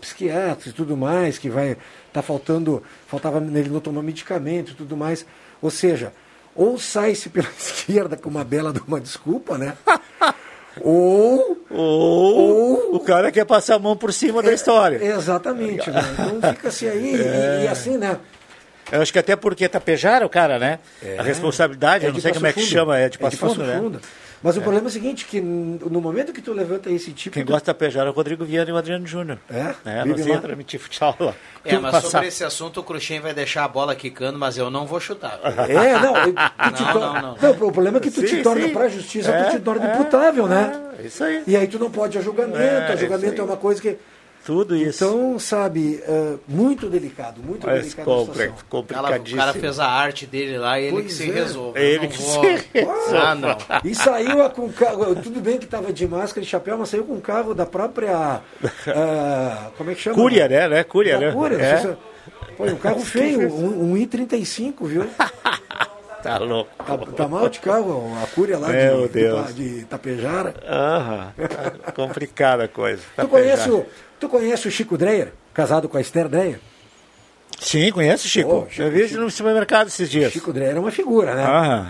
[0.00, 1.76] psiquiátricos e tudo mais, que vai
[2.12, 5.24] tá faltando, faltava nele não tomar medicamento e tudo mais.
[5.62, 6.12] Ou seja,
[6.54, 9.76] ou sai-se pela esquerda com uma bela de uma desculpa, né?
[10.80, 15.02] ou, ou o cara quer passar a mão por cima da história.
[15.04, 16.00] Exatamente, né?
[16.12, 17.60] Então fica-se aí, É.
[17.60, 18.16] e, e assim, né?
[18.90, 20.78] Eu acho que até porque Tapejara o cara, né?
[21.18, 22.70] A responsabilidade, É eu não de sei como é que Fundo.
[22.70, 24.00] chama, é de Passo, Passo Fundo, né?
[24.42, 27.34] Mas o problema é o seguinte, que no momento que tu levanta esse tipo...
[27.34, 29.38] Quem tu- gosta de Tapejara é o Rodrigo Viana e o Adriano Júnior.
[29.48, 29.74] É?
[29.84, 30.34] É, Vive nós lá.
[30.34, 31.34] ia transmitir futsal lá.
[31.64, 34.68] É, mas Passar- sobre esse assunto o Cruxem vai deixar a bola quicando, mas eu
[34.70, 35.38] não vou chutar.
[35.68, 37.50] É, não, não, torna- não, não.
[37.68, 39.88] o problema é que tu Sim, te torna para a justiça, É, tu te torna
[39.90, 40.80] é, imputável, né?
[40.98, 41.42] É, isso aí.
[41.46, 43.96] E aí tu não pode ir a julgamento, É, a julgamento é uma coisa que.
[44.44, 45.04] Tudo isso.
[45.04, 48.44] Então, sabe, é, muito delicado, muito Mas delicado a compre- situação.
[48.46, 49.40] Ela- o complicadíssimo.
[49.40, 51.34] cara fez a arte dele lá e ele Pois que se é.
[51.34, 51.80] resolve.
[51.80, 52.68] Ele que vou- se resolve.
[53.24, 53.56] Ah, não.
[53.84, 56.88] E saiu a- com o carro, tudo bem que estava de máscara e chapéu, mas
[56.88, 58.40] saiu com o carro da própria.
[58.88, 60.16] ah, como é que chama?
[60.16, 60.68] Cúria, né?
[60.68, 60.82] né?
[60.84, 61.32] Cúria, Da né?
[61.32, 61.56] Cúria.
[61.56, 61.76] É.
[61.76, 61.96] Você-
[62.56, 65.06] Foi um carro feio, um, um I-35, viu?
[66.22, 66.70] Tá louco.
[66.84, 69.54] Tá, tá mal de carro, a Cúria lá Meu de, Deus.
[69.54, 70.54] de, de Tapejara.
[70.68, 71.32] Aham.
[71.84, 73.02] Tá complicada a coisa.
[73.16, 73.84] Tu conhece, o,
[74.20, 76.60] tu conhece o Chico Dreyer, casado com a Esther Dreyer?
[77.58, 78.66] Sim, conhece, Chico.
[78.66, 79.20] Oh, Chico, Eu vi Chico.
[79.20, 80.32] no supermercado esses dias.
[80.32, 81.44] Chico Dreyer é uma figura, né?
[81.44, 81.88] Aham.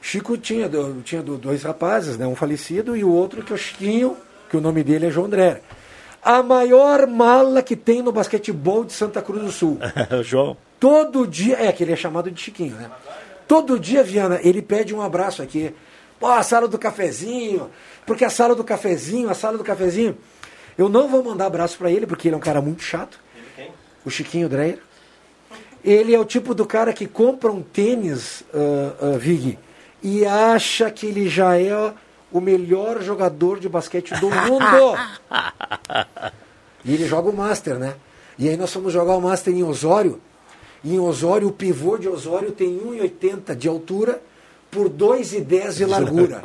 [0.00, 0.70] Chico tinha,
[1.04, 2.26] tinha do- dois rapazes, né?
[2.26, 4.16] um falecido e o outro que é o Chiquinho,
[4.48, 5.60] que o nome dele é João Dreyer.
[6.22, 9.78] A maior mala que tem no basquetebol de Santa Cruz do Sul.
[10.18, 10.56] o João.
[10.78, 12.90] Todo dia, é que ele é chamado de Chiquinho, né?
[13.46, 15.74] Todo dia, Viana, ele pede um abraço aqui.
[16.18, 17.70] Pô, a sala do cafezinho,
[18.04, 20.16] porque a sala do cafezinho, a sala do cafezinho.
[20.76, 23.18] Eu não vou mandar abraço pra ele, porque ele é um cara muito chato.
[24.04, 24.78] O Chiquinho Dreyer.
[25.84, 29.58] Ele é o tipo do cara que compra um tênis, ah, ah, Vig,
[30.02, 31.92] e acha que ele já é
[32.32, 34.98] o melhor jogador de basquete do mundo.
[36.86, 37.96] E ele joga o Master, né?
[38.38, 40.20] E aí nós fomos jogar o Master em Osório.
[40.84, 44.20] E em Osório, o pivô de Osório tem 1,80 de altura,
[44.70, 46.42] por 2,10 de largura.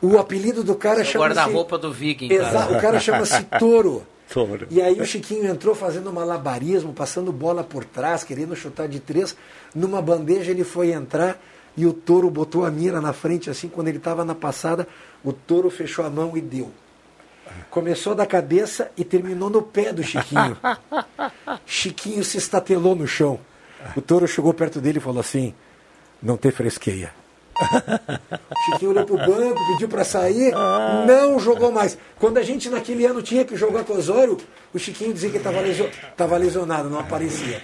[0.00, 2.78] O apelido do cara É o chama guarda-roupa do Viking, Exato, cara.
[2.78, 4.02] o cara chama-se Toro.
[4.32, 4.66] Toro.
[4.70, 9.36] E aí o Chiquinho entrou fazendo malabarismo, passando bola por trás, querendo chutar de três.
[9.74, 11.38] Numa bandeja ele foi entrar
[11.76, 14.88] e o Toro botou a mira na frente, assim, quando ele estava na passada,
[15.22, 16.70] o Toro fechou a mão e deu.
[17.70, 20.56] Começou da cabeça e terminou no pé do Chiquinho.
[21.66, 23.38] Chiquinho se estatelou no chão.
[23.96, 25.54] O Toro chegou perto dele e falou assim:
[26.22, 27.12] Não te fresqueia.
[28.64, 30.52] Chiquinho olhou pro banco, pediu para sair,
[31.06, 31.98] não jogou mais.
[32.18, 34.38] Quando a gente naquele ano tinha que jogar com o Osório,
[34.72, 37.60] o Chiquinho dizia que estava lesionado, lesionado, não aparecia.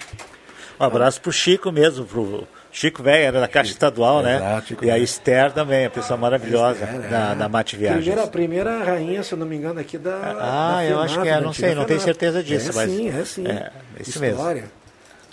[0.79, 4.39] Um abraço pro Chico mesmo, pro Chico Velho, era da Caixa Estadual, né?
[4.81, 7.35] E a Esther também, a pessoa maravilhosa Esther, da, é.
[7.35, 8.03] da Mate Viagens.
[8.03, 10.15] Primeira, primeira rainha, se eu não me engano, aqui da.
[10.39, 12.91] Ah, da eu acho que é, da não sei, não tenho certeza disso, é mas-
[12.91, 13.47] Sim, é sim.
[13.47, 14.37] é, isso mesmo.
[14.37, 14.65] História.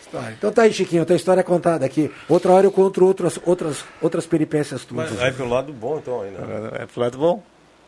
[0.01, 0.35] História.
[0.39, 2.11] Então tá aí, Chiquinho, tua história é contada aqui.
[2.29, 5.11] Outra hora eu conto outras, outras, outras peripécias tuas.
[5.11, 6.39] Mas aí pelo lado bom, então, aí, né?
[6.81, 7.43] É pro lado bom.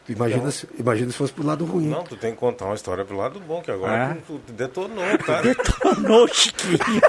[0.09, 1.87] Imagina, se, imagina se fosse pro lado ruim.
[1.89, 4.17] Não, tu tem que contar uma história pelo lado bom, que agora Ah.
[4.27, 5.43] tu, tu detonou, cara.
[5.55, 6.79] Detonou, Chiquinho.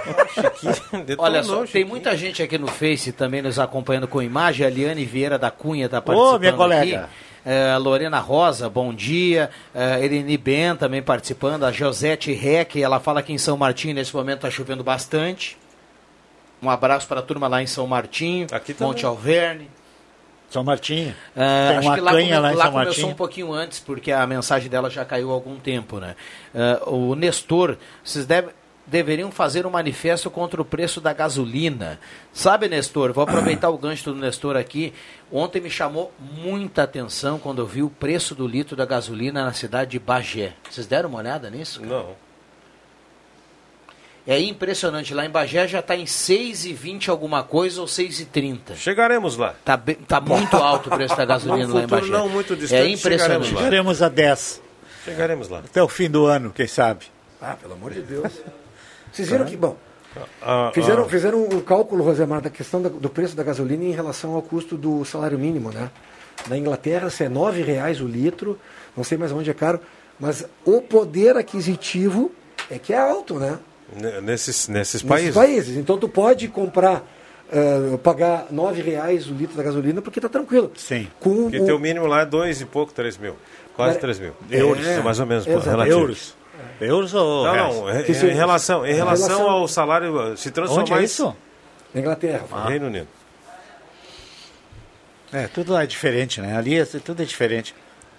[0.60, 1.88] Chiquinho detonou, Olha só, tem Chiquinho.
[1.88, 4.66] muita gente aqui no Face também nos acompanhando com imagem.
[4.66, 7.00] A Liane Vieira da Cunha está Ô, participando minha colega.
[7.06, 7.10] aqui.
[7.46, 9.50] É, Lorena Rosa, bom dia.
[9.74, 11.64] É, Eleni Ben também participando.
[11.64, 15.58] A Josete Reck, ela fala que em São Martinho nesse momento está chovendo bastante.
[16.62, 18.76] Um abraço para a turma lá em São Martinho, também.
[18.82, 19.70] Monte Alverne.
[20.50, 21.14] São Martinho.
[21.36, 23.08] É, Tem acho uma que lá, canha come- lá em lá São começou Martinho.
[23.10, 26.16] um pouquinho antes, porque a mensagem dela já caiu há algum tempo, né?
[26.56, 28.50] É, o Nestor, vocês devem
[28.88, 32.00] deveriam fazer um manifesto contra o preço da gasolina.
[32.34, 34.92] Sabe, Nestor, vou aproveitar o gancho do Nestor aqui.
[35.32, 39.54] Ontem me chamou muita atenção quando eu vi o preço do litro da gasolina na
[39.54, 40.54] cidade de Bagé.
[40.68, 41.86] Vocês deram uma olhada nisso?
[41.86, 42.16] Não.
[44.32, 45.12] É impressionante.
[45.12, 48.76] Lá em Bagé já está em 6,20 alguma coisa ou 6,30.
[48.76, 49.56] Chegaremos lá.
[49.66, 52.12] Tá, bem- tá muito alto o preço da gasolina lá em Bagé.
[52.12, 53.48] não muito é distante, impressionante.
[53.48, 53.60] chegaremos lá.
[53.62, 54.62] Chegaremos a 10.
[55.04, 55.60] Chegaremos lá.
[55.60, 57.06] Até o fim do ano, quem sabe.
[57.42, 58.32] Ah, pelo amor de Deus.
[59.12, 59.76] Vocês viram que, bom,
[60.44, 61.10] Ah, fizeram, ah.
[61.10, 64.78] fizeram um cálculo, Rosemar, da questão da- do preço da gasolina em relação ao custo
[64.78, 65.90] do salário mínimo, né?
[66.48, 68.60] Na Inglaterra, se é R$ reais o litro,
[68.96, 69.80] não sei mais onde é caro,
[70.20, 72.32] mas o poder aquisitivo
[72.70, 73.58] é que é alto, né?
[73.96, 75.34] Nesses, nesses Nesses países.
[75.36, 75.78] países.
[75.78, 77.04] Então tu pode comprar,
[77.52, 80.72] eh, pagar R$ reais o litro da gasolina porque tá tranquilo.
[80.76, 81.08] Sim.
[81.20, 83.36] Com Porque o- teu mínimo lá é dois e pouco, três mil.
[83.76, 84.34] Quase É, três mil.
[84.52, 85.46] é, Euros, mais ou menos.
[85.46, 86.00] relativo.
[86.00, 86.36] Euros.
[86.82, 87.76] Euros ou Não, reais?
[87.76, 87.90] não.
[87.90, 91.36] é- é se- em relação, em relação relação- ao salário, se transformar Onde é isso?
[91.94, 92.46] Na Inglaterra.
[92.52, 93.08] no Reino Unido.
[95.32, 96.58] É, tudo lá é diferente, né?
[96.58, 97.76] Ali é- tudo é diferente.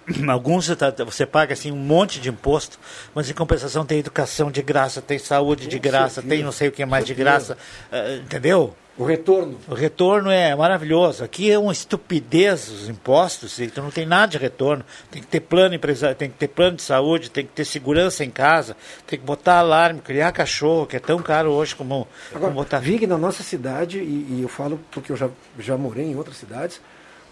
[0.29, 2.79] Alguns você, tá- você paga assim um monte de imposto,
[3.13, 6.71] mas em compensação tem educação de graça, tem saúde de graça, tem não sei o
[6.71, 7.57] que mais de graça,
[7.91, 8.75] eh, entendeu?
[8.97, 9.57] O retorno.
[9.69, 11.23] O retorno é maravilhoso.
[11.23, 14.83] Aqui é uma estupidez os impostos, e tu não tem nada de retorno.
[15.09, 18.23] Tem que ter plano empresarial, tem que ter plano de saúde, tem que ter segurança
[18.25, 18.75] em casa,
[19.07, 22.79] tem que botar alarme, criar cachorro, que é tão caro hoje como, Agora, como botar
[22.79, 26.35] Vig, na nossa cidade, e, e eu falo porque eu já, já morei em outras
[26.37, 26.81] cidades,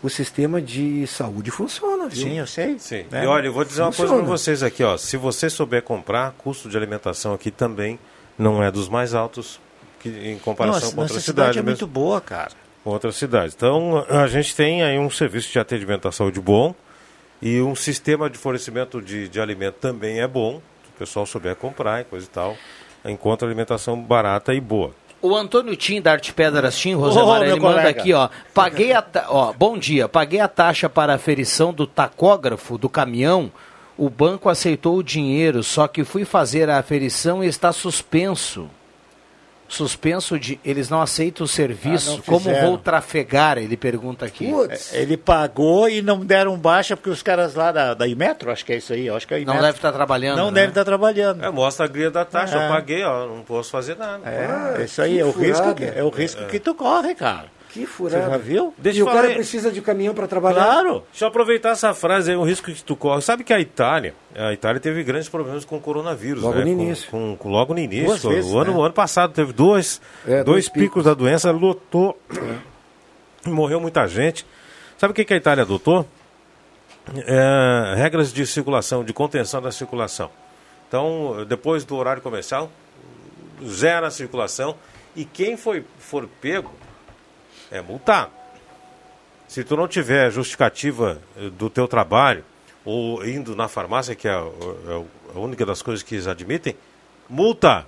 [0.02, 2.24] o sistema de saúde funciona, viu?
[2.24, 2.80] Sim, eu sei.
[2.80, 3.06] Sim.
[3.12, 3.24] né?
[3.26, 4.24] E olha, eu vou dizer uma coisa Funciona.
[4.24, 4.98] para vocês aqui, ó.
[4.98, 8.00] Se você souber comprar, custo de alimentação aqui também
[8.38, 9.60] não é dos mais altos
[10.00, 11.50] que, em comparação Nossa, com outras nossa cidades.
[11.52, 11.72] cidade é mesmo.
[11.72, 12.52] muito boa, cara.
[12.84, 13.54] com outras cidades.
[13.54, 16.74] Então, a gente tem aí um serviço de atendimento à saúde bom
[17.42, 20.62] e um sistema de fornecimento de, de alimento também é bom.
[20.84, 22.56] Se o pessoal souber comprar e coisa e tal,
[23.04, 24.94] encontra alimentação barata e boa.
[25.22, 27.90] O Antônio Tim da Arte Pedras Tim, Rosemar, meu ele manda colega.
[28.02, 28.30] aqui, ó.
[28.54, 32.88] Paguei a ta- ó, bom dia, paguei a taxa para a aferição do tacógrafo do
[32.88, 33.52] caminhão.
[33.98, 38.70] O banco aceitou o dinheiro, só que fui fazer a aferição e está suspenso.
[39.70, 40.60] Suspenso de.
[40.66, 42.10] Eles não aceitam o serviço.
[42.10, 43.58] Ah, não Como vou trafegar?
[43.60, 44.52] Ele pergunta aqui.
[44.92, 48.66] É, Ele pagou e não deram baixa porque os caras lá da, da Imetro, acho
[48.66, 49.62] que é isso aí, acho que é a Não Imetro.
[49.68, 50.38] deve estar trabalhando.
[50.38, 50.54] Não né?
[50.62, 51.46] deve estar trabalhando.
[51.46, 52.66] É, mostra a guia da taxa, É.
[52.66, 54.28] eu paguei, ó, não posso fazer nada.
[54.28, 57.46] É, isso aí é o risco, que, é o risco que tu corre, cara.
[57.70, 58.30] Que Você furada.
[58.32, 58.74] já viu?
[58.78, 60.64] Deixa e o cara falar- precisa de caminhão para trabalhar.
[60.64, 61.04] Claro.
[61.12, 63.22] Deixa eu aproveitar essa frase aí, um risco que tu corre.
[63.22, 66.66] Sabe que a Itália, a Itália teve grandes problemas com o coronavírus, Logo né?
[66.66, 67.12] no Com- início.
[67.12, 68.08] Com, com- logo no início.
[68.08, 68.78] Duas vezes, o, ano, né?
[68.80, 70.82] o ano passado teve dois, É, dois, dois picos.
[70.84, 71.04] picos.
[71.06, 72.20] da doença, lotou.
[73.46, 74.46] Morreu muita gente.
[74.98, 76.06] Sabe o que, que a Itália adotou?
[77.26, 80.30] É, regras de circulação, de contenção da circulação.
[80.88, 82.70] Então, depois do horário comercial,
[83.66, 84.76] zero a circulação.
[85.16, 86.72] E quem foi, for pego
[87.72, 88.32] é multado.
[89.48, 92.44] Se tu não tiver justificativa eh, do teu trabalho,
[92.86, 95.06] ou indo na farmácia, que é a, é
[95.36, 96.76] a única das coisas que eles admitem,
[97.30, 97.86] multa.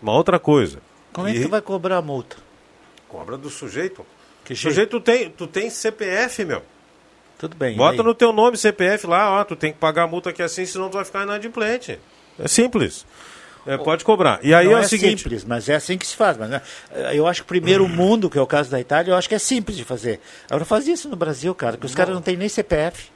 [0.00, 0.80] Uma outra coisa.
[1.12, 2.36] Como é que E tu vai cobrar a multa?
[3.08, 4.04] Cobra do sujeito.
[4.54, 6.62] Sujeito, tu tem, tu tem CPF, meu.
[7.38, 7.76] Tudo bem.
[7.76, 10.42] Bota e no teu nome CPF lá, ó, tu tem que pagar a multa aqui
[10.42, 11.98] assim, senão tu vai ficar inadimplente.
[12.38, 13.04] É simples.
[13.66, 14.38] É, pode cobrar.
[14.42, 15.22] E aí Não é o é seguinte.
[15.22, 16.36] simples, mas é assim que se faz.
[16.36, 16.62] Mas, né,
[17.12, 19.34] eu acho que o primeiro mundo, que é o caso da Itália, eu acho que
[19.34, 20.20] é simples de fazer.
[20.48, 23.08] Agora faz isso no Brasil, cara, que os caras não têm nem CPF.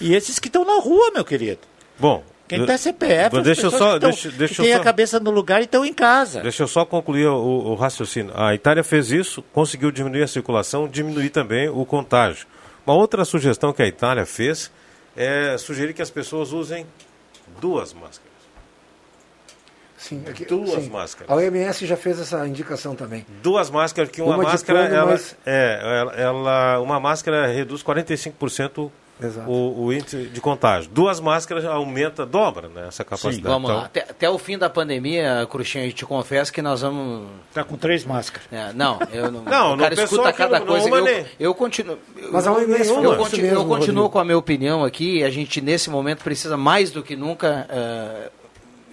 [0.00, 1.60] E esses que estão na rua, meu querido.
[1.98, 2.24] Bom.
[2.48, 5.18] Quem tem CPF, as deixa eu só, tão- deixa, deixa eu tem só, a cabeça
[5.18, 6.42] no lugar e estão em casa.
[6.42, 7.34] Deixa eu só concluir o,
[7.70, 8.30] o raciocínio.
[8.36, 12.46] A Itália fez isso, conseguiu diminuir a circulação, diminuir também o contágio.
[12.84, 14.70] Uma outra sugestão que a Itália fez
[15.16, 16.86] é sugerir que as pessoas usem
[17.58, 18.21] duas máscaras.
[20.02, 20.90] Sim, aqui, Duas sim.
[20.90, 21.30] máscaras.
[21.30, 23.24] A OMS já fez essa indicação também.
[23.42, 27.82] Duas máscaras, que uma, Uma máscara, pano, ela, mas- é, ela, ela- uma máscara reduz
[27.84, 28.90] 45%
[29.22, 29.48] Exato.
[29.48, 30.90] o, o índice de contágio.
[30.90, 33.40] Duas máscaras aumenta, dobra né, essa capacidade.
[33.42, 33.86] Vamos Então, lá.
[33.86, 37.28] Até, até o fim da pandemia, Cruxinha, eu te confesso que nós vamos.
[37.54, 38.48] Tá com três máscaras.
[38.50, 39.42] É, não, eu não.
[39.52, 40.88] Não, o cara não, escuta cada coisa.
[40.88, 41.96] eu, nem- eu continuo.
[42.32, 44.10] Mas a OMS eu, falou isso continuo, eu mesmo, continuo Rodrigo.
[44.10, 45.22] com a minha opinião aqui.
[45.22, 47.66] A gente, nesse momento, precisa mais do que nunca.
[47.70, 48.30] eh,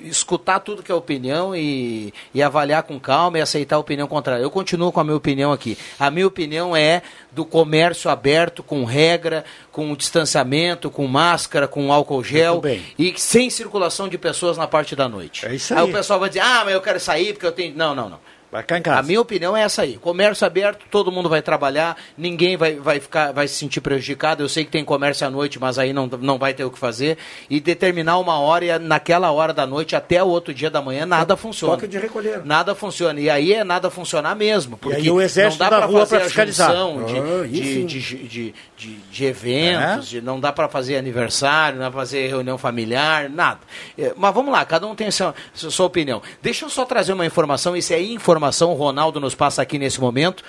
[0.03, 4.41] escutar tudo que é opinião e, e avaliar com calma e aceitar a opinião contrária.
[4.41, 5.77] Eu continuo com a minha opinião aqui.
[5.99, 12.23] A minha opinião é do comércio aberto, com regra, com distanciamento, com máscara, com álcool
[12.23, 12.61] gel
[12.97, 15.45] e sem circulação de pessoas na parte da noite.
[15.45, 15.81] É isso aí.
[15.81, 15.89] aí.
[15.89, 17.75] o pessoal vai dizer, ah, mas eu quero sair porque eu tenho...
[17.75, 18.19] Não, não, não.
[18.51, 18.99] Vai ficar em casa.
[18.99, 19.97] A minha opinião é essa aí.
[19.97, 24.41] Comércio aberto, todo mundo vai trabalhar, ninguém vai, vai, ficar, vai se sentir prejudicado.
[24.41, 26.79] Eu sei que tem comércio à noite, mas aí não, não vai ter o que
[26.79, 27.17] fazer.
[27.47, 31.05] E determinar uma hora e naquela hora da noite até o outro dia da manhã,
[31.05, 31.75] nada funciona.
[31.75, 32.43] Toque de recolher.
[32.43, 33.19] Nada funciona.
[33.19, 34.77] E aí é nada funcionar mesmo.
[34.77, 36.71] Porque aí o exército não dá da rua fazer pra a fiscalizar.
[36.71, 41.85] de, Ah, de, de, de, de- de eventos, de- não dá para fazer aniversário, não
[41.85, 43.59] dá para fazer reunião familiar, nada.
[43.97, 46.21] É, Mas vamos lá, cada um tem a sua, sua opinião.
[46.41, 49.99] Deixa eu só trazer uma informação, isso é informação, o Ronaldo nos passa aqui nesse
[49.99, 50.41] momento.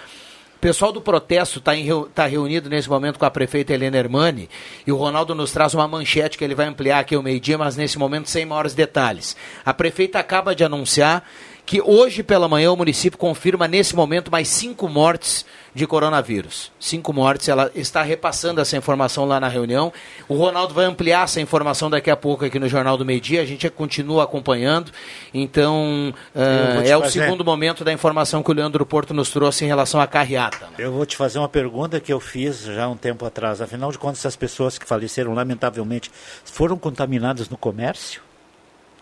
[0.57, 1.73] O pessoal do protesto está
[2.15, 4.49] tá reunido nesse momento com a prefeita Helena Hermani
[4.87, 7.77] e o Ronaldo nos traz uma manchete que ele vai ampliar aqui ao meio-dia, mas
[7.77, 9.35] nesse momento sem maiores detalhes.
[9.65, 11.25] A prefeita acaba de anunciar
[11.67, 16.73] que hoje pela manhã o município confirma nesse momento mais cinco mortes de coronavírus.
[16.81, 19.93] Cinco mortes, ela está repassando essa informação lá na reunião.
[20.29, 23.41] O Ronaldo vai ampliar essa informação daqui a pouco aqui no Jornal do Meio Dia,
[23.41, 24.91] a gente continua acompanhando.
[25.33, 29.65] Então, te é o fazer- segundo momento da informação que o Leandro Porto nos trouxe
[29.65, 30.67] em relação à carreata.
[30.67, 30.73] né?
[30.79, 33.61] Eu vou te fazer uma pergunta que eu fiz já um tempo atrás.
[33.61, 36.11] Afinal de contas, essas pessoas que faleceram, lamentavelmente,
[36.45, 38.23] foram contaminadas no comércio?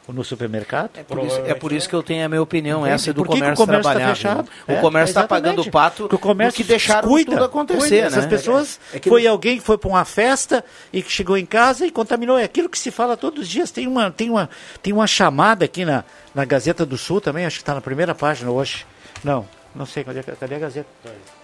[0.09, 0.91] No supermercado?
[0.95, 2.95] É por, isso, é por isso que eu tenho a minha opinião, Entende?
[2.95, 4.51] essa do Por que que o comércio, comércio tá fechado?
[4.67, 7.79] O É, comércio está pagando o pato Porque o comércio que deixaram cuida, tudo acontecer.
[7.81, 8.01] cuida.
[8.01, 8.07] né?
[8.07, 11.45] Essas pessoas, É que foi alguém que foi para uma festa e que chegou em
[11.45, 12.39] casa e contaminou.
[12.39, 13.71] É aquilo que se fala todos os dias.
[13.71, 14.49] Tem uma, tem uma,
[14.83, 16.03] tem uma chamada aqui na,
[16.35, 18.87] na Gazeta do Sul também, acho que está na primeira página hoje.
[19.23, 20.89] Não, não sei, cadê, cadê a Gazeta?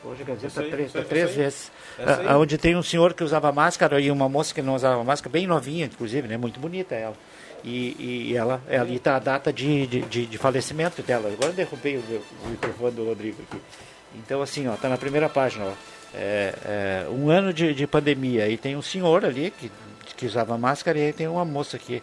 [0.03, 1.71] Hoje a Gazeta aí, três, essa aí, três vezes.
[2.27, 5.31] Ah, Onde tem um senhor que usava máscara e uma moça que não usava máscara,
[5.31, 6.39] bem novinha, inclusive, né?
[6.39, 7.15] Muito bonita ela.
[7.65, 11.31] E, e ela, ali está a data de, de, de- falecimento dela.
[11.33, 12.01] Agora eu derrubei o,
[12.45, 13.61] o microfone do Rodrigo aqui.
[14.17, 15.73] Então, assim, ó, tá na primeira página, ó.
[16.15, 18.49] É, é, um ano de, de pandemia.
[18.49, 19.73] E tem um senhor ali que,
[20.15, 22.03] que usava máscara e aí tem uma moça aqui.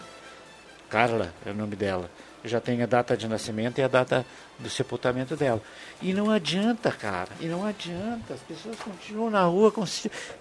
[0.89, 2.09] Carla é o nome dela.
[2.43, 4.25] Já tem a data de nascimento e a data
[4.57, 5.61] do sepultamento dela.
[6.01, 7.29] E não adianta, cara.
[7.39, 8.33] E não adianta.
[8.33, 9.71] As pessoas continuam na rua.
[9.71, 9.85] Com,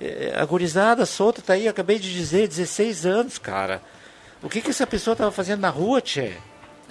[0.00, 3.82] é, a gurizada solta tá aí, acabei de dizer, 16 anos, cara.
[4.42, 6.32] O que, que essa pessoa estava fazendo na rua, Tchê?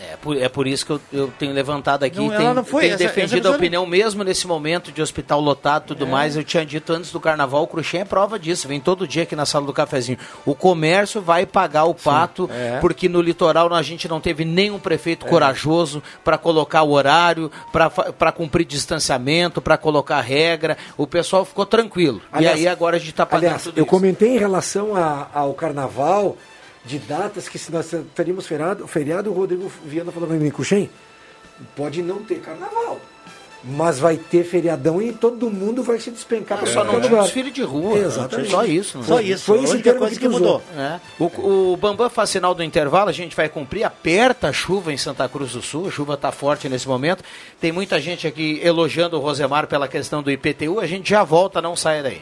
[0.02, 2.64] É por, é por isso que eu, eu tenho levantado aqui Não, e tenho, não
[2.64, 2.84] foi.
[2.84, 6.06] tenho Essa- essa defendido pessoa a opinião mesmo nesse momento de hospital lotado e tudo
[6.06, 6.08] É.
[6.08, 6.38] mais.
[6.38, 8.66] Eu tinha dito antes do carnaval, o Cruxem é prova disso.
[8.66, 10.18] Vem todo dia aqui na sala do cafezinho.
[10.46, 12.78] O comércio vai pagar o pato, é.
[12.80, 15.30] porque no litoral a gente não teve nenhum prefeito É.
[15.30, 20.78] corajoso para colocar o horário, para cumprir distanciamento, para colocar regra.
[20.96, 22.22] O pessoal ficou tranquilo.
[22.32, 23.90] Aliás- e aí agora a gente está pagando Aliás, tudo eu isso.
[23.92, 26.38] comentei em relação a- ao carnaval,
[26.90, 30.90] de datas que se nós teríamos feriado, feriado o Rodrigo Viana falou para mim, Cuxem,
[31.76, 33.00] pode não ter carnaval.
[33.64, 37.24] Mas vai ter feriadão e todo mundo vai se despencar para Só não tinha lugar.
[37.24, 38.00] desfile de rua.
[38.00, 38.50] Exatamente.
[38.50, 38.98] Só isso.
[38.98, 39.04] né?
[39.04, 39.44] Só isso.
[39.44, 40.64] Foi termo coisa que que tu mudou.
[40.76, 41.00] É.
[41.20, 44.98] O, o Bambam faz sinal do intervalo, a gente vai cumprir, aperta a chuva em
[44.98, 47.22] Santa Cruz do Sul, a chuva está forte nesse momento.
[47.60, 51.62] Tem muita gente aqui elogiando o Rosemar pela questão do IPTU, a gente já volta,
[51.62, 52.22] não saia daí.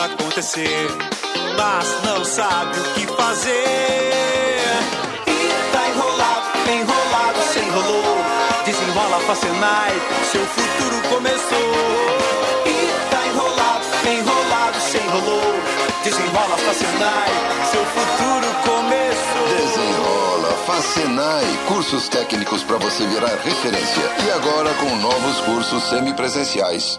[0.00, 0.88] acontecer,
[1.56, 4.62] mas não sabe o que fazer.
[5.26, 8.16] E tá enrolado, enrolado, se enrolou.
[8.64, 9.92] Desenrola Facenai,
[10.30, 11.72] seu futuro começou.
[12.66, 15.54] E tá enrolado, enrolado, se enrolou.
[16.02, 17.30] Desenrola Facenai,
[17.70, 19.48] seu futuro começou.
[19.58, 24.02] Desenrola, Facenai, cursos técnicos para você virar referência.
[24.26, 26.98] E agora com novos cursos semipresenciais.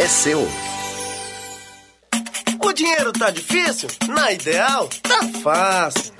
[0.00, 0.48] é seu.
[2.64, 3.88] O dinheiro tá difícil?
[4.08, 6.19] Na ideal, tá fácil.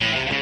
[0.00, 0.35] Yeah.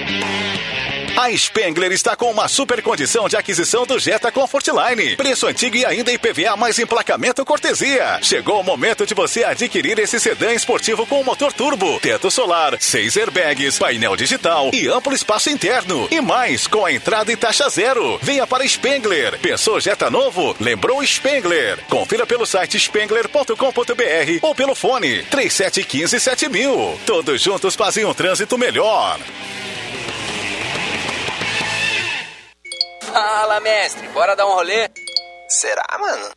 [1.24, 5.16] A Spengler está com uma super condição de aquisição do Jetta Comfortline.
[5.16, 8.18] Preço antigo e ainda IPVA mais emplacamento cortesia.
[8.20, 13.16] Chegou o momento de você adquirir esse sedã esportivo com motor turbo, teto solar, seis
[13.16, 16.06] airbags, painel digital e amplo espaço interno.
[16.10, 18.18] E mais, com a entrada e taxa zero.
[18.20, 19.38] Venha para Spengler.
[19.38, 20.54] Pensou Jetta novo?
[20.60, 21.82] Lembrou Spengler.
[21.88, 27.00] Confira pelo site spengler.com.br ou pelo fone 3715 7000.
[27.06, 29.18] Todos juntos fazem um trânsito melhor.
[33.12, 34.90] Fala, mestre, bora dar um rolê?
[35.48, 36.30] Será, mano?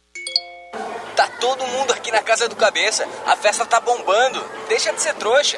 [1.15, 3.07] Tá todo mundo aqui na casa do cabeça.
[3.25, 4.39] A festa tá bombando.
[4.69, 5.57] Deixa de ser trouxa.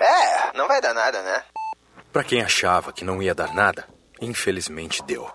[0.00, 1.44] É, não vai dar nada, né?
[2.10, 3.86] Para quem achava que não ia dar nada,
[4.20, 5.30] infelizmente deu.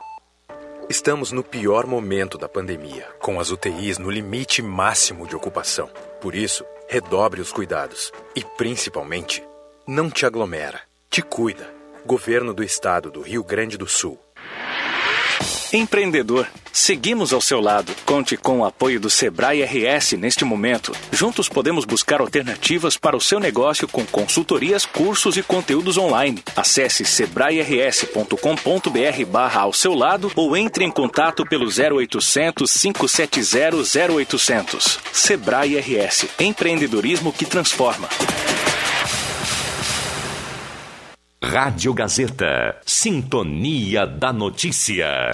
[0.89, 5.87] Estamos no pior momento da pandemia, com as UTIs no limite máximo de ocupação.
[6.19, 9.43] Por isso, redobre os cuidados e, principalmente,
[9.85, 10.81] não te aglomera.
[11.09, 11.76] Te cuida.
[12.07, 14.17] Governo do Estado do Rio Grande do Sul.
[15.73, 17.93] Empreendedor, seguimos ao seu lado.
[18.05, 20.93] Conte com o apoio do Sebrae RS neste momento.
[21.11, 26.41] Juntos podemos buscar alternativas para o seu negócio com consultorias, cursos e conteúdos online.
[26.55, 34.99] Acesse sebrae-rs.com.br barra ao seu lado ou entre em contato pelo 0800 570 0800.
[35.11, 36.27] Sebrae RS.
[36.39, 38.07] Empreendedorismo que transforma.
[41.43, 42.77] Rádio Gazeta.
[42.83, 45.31] Sintonia da Notícia.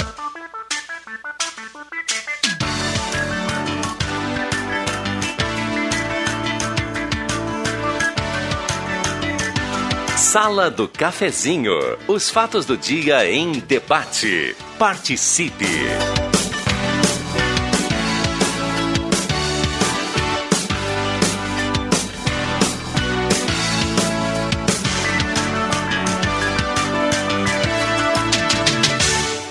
[10.17, 11.73] Sala do Cafezinho.
[12.07, 14.55] Os fatos do dia em debate.
[14.77, 16.32] Participe.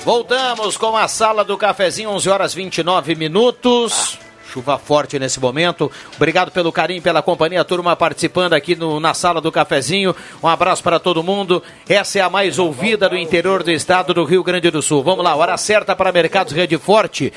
[0.05, 4.19] Voltamos com a sala do cafezinho, 11 horas 29 minutos.
[4.53, 5.91] Chuva forte nesse momento.
[6.15, 10.15] Obrigado pelo carinho, pela companhia, a turma participando aqui no, na sala do cafezinho.
[10.43, 11.63] Um abraço para todo mundo.
[11.89, 15.03] Essa é a mais ouvida do interior do estado do Rio Grande do Sul.
[15.03, 17.33] Vamos lá, hora certa para Mercados Rede Forte.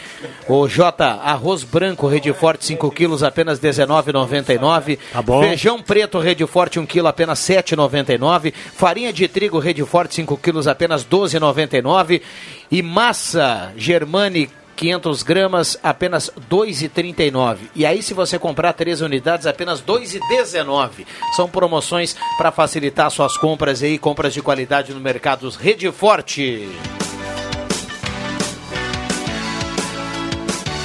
[0.45, 4.99] O J, arroz branco Rede Forte 5 quilos, apenas R$19,99.
[5.13, 5.41] Tá bom.
[5.41, 8.53] Feijão preto Rede Forte 1 quilo, apenas R$7,99.
[8.75, 12.21] Farinha de trigo Rede Forte 5 quilos, apenas R$12,99.
[12.69, 17.57] E massa Germani 500 gramas, apenas R$ 2,39.
[17.75, 21.05] E aí, se você comprar três unidades, apenas R$ 2,19.
[21.35, 26.67] São promoções para facilitar suas compras aí, compras de qualidade no Mercados Rede Forte.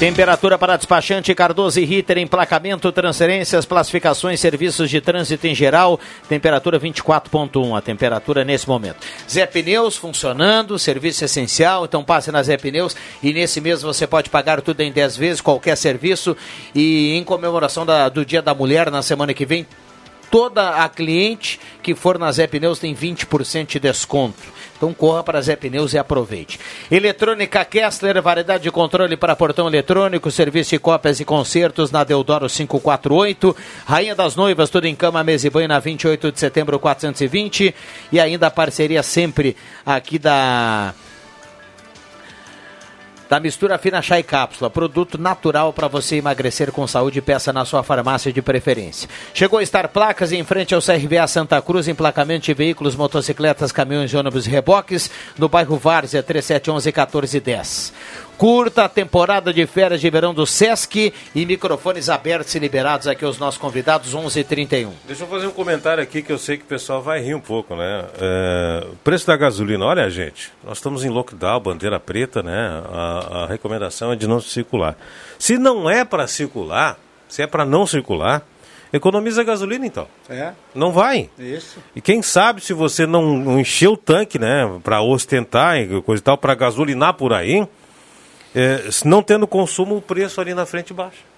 [0.00, 6.00] Temperatura para despachante Cardoso e Ritter, emplacamento, transferências, classificações, serviços de trânsito em geral.
[6.26, 8.96] Temperatura 24.1, a temperatura nesse momento.
[9.30, 14.30] Zé Pneus funcionando, serviço essencial, então passe na Zé Pneus e nesse mês você pode
[14.30, 16.34] pagar tudo em 10 vezes, qualquer serviço.
[16.74, 19.66] E em comemoração da- do Dia da Mulher, na semana que vem,
[20.30, 24.60] toda a cliente que for na Zé Pneus tem 20% de desconto.
[24.76, 26.58] Então corra para Zé Pneus e aproveite.
[26.90, 32.48] Eletrônica Kessler, variedade de controle para portão eletrônico, serviço de cópias e concertos na Deodoro
[32.48, 33.54] 548.
[33.84, 37.74] Rainha das Noivas, tudo em cama, mesa e banho na 28 de setembro 420.
[38.10, 39.54] E ainda a parceria sempre
[39.84, 40.94] aqui da
[43.30, 47.64] da mistura fina chá e cápsula, produto natural para você emagrecer com saúde, peça na
[47.64, 49.08] sua farmácia de preferência.
[49.32, 54.12] Chegou a estar placas em frente ao CRVA Santa Cruz, emplacamento de veículos, motocicletas, caminhões,
[54.12, 55.08] ônibus e reboques,
[55.38, 57.92] no bairro Várzea, 3711 1410.
[58.40, 63.22] Curta a temporada de férias de verão do Sesc e microfones abertos e liberados aqui
[63.22, 64.92] aos nossos convidados, 11h31.
[65.06, 67.40] Deixa eu fazer um comentário aqui que eu sei que o pessoal vai rir um
[67.40, 68.06] pouco, né?
[68.18, 72.82] É, o preço da gasolina, olha, gente, nós estamos em lockdown, bandeira preta, né?
[72.90, 74.96] A, a recomendação é de não circular.
[75.38, 78.42] Se não é para circular, se é para não circular,
[78.90, 80.08] economiza a gasolina então.
[80.30, 80.52] É.
[80.74, 81.28] Não vai.
[81.38, 81.78] Isso.
[81.94, 86.22] E quem sabe se você não, não encher o tanque, né, para ostentar e coisa
[86.22, 87.68] e tal, para gasolinar por aí,
[88.54, 91.30] é, não tendo consumo, o preço ali na frente baixa.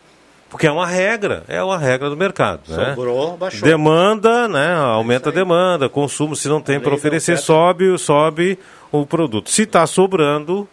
[0.52, 2.60] Porque é uma regra, é uma regra do mercado.
[2.68, 2.90] né?
[2.90, 3.66] Sobrou, baixou.
[3.66, 4.74] Demanda, né?
[4.74, 8.58] Aumenta a demanda, consumo, se não tem para oferecer, sobe, sobe
[8.90, 9.48] o produto.
[9.48, 10.68] Se está sobrando,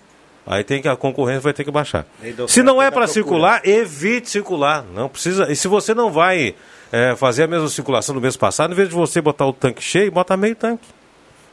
[0.45, 2.05] aí tem que a concorrência vai ter que baixar.
[2.49, 4.83] Se não é da para circular, evite circular.
[4.93, 5.49] Não precisa.
[5.49, 6.55] E se você não vai
[6.91, 9.81] é, fazer a mesma circulação do mês passado, em vez de você botar o tanque
[9.81, 10.87] cheio, bota meio tanque.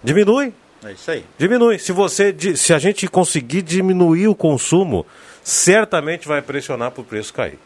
[0.03, 0.53] Diminui.
[0.89, 1.25] É isso aí.
[1.39, 1.79] Diminui.
[1.79, 5.05] Se você, se a gente conseguir diminuir o consumo,
[5.43, 7.59] certamente vai pressionar para o preço cair.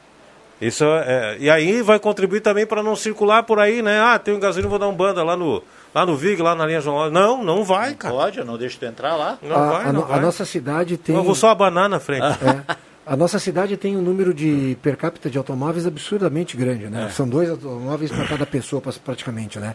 [0.60, 3.98] Isso é, e aí vai contribuir também para não circular por aí, né?
[3.98, 5.62] Ah, tem um gasolina, vou dar um banda lá no
[5.94, 7.12] lá no Vig, lá na linha João Lopes.
[7.14, 8.14] Não, não vai, cara.
[8.14, 9.38] Pode, eu não deixo tu entrar lá.
[9.42, 10.20] Não a, vai, a não a vai.
[10.20, 11.16] nossa cidade tem.
[11.16, 12.24] Eu vou só abanar na frente.
[12.26, 12.76] É.
[13.06, 17.06] A nossa cidade tem um número de per capita de automóveis absurdamente grande, né?
[17.06, 17.08] É.
[17.10, 19.74] São dois automóveis para cada pessoa, pra- praticamente, né?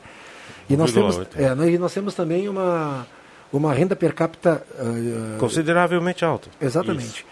[0.70, 0.94] E nós, 1,8.
[0.94, 3.06] temos, é, nós- e nós temos também uma,
[3.52, 4.66] uma renda per capita.
[4.80, 6.50] ah, Consideravelmente alto.
[6.60, 7.26] Exatamente.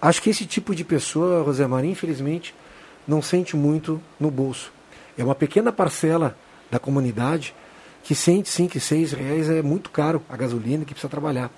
[0.00, 2.54] Acho que esse tipo de pessoa, Rosemar, infelizmente,
[3.06, 4.72] não sente muito no bolso.
[5.18, 6.36] É uma pequena parcela
[6.70, 7.54] da comunidade
[8.02, 11.50] que sente 5, 6 reais é muito caro a gasolina que precisa trabalhar.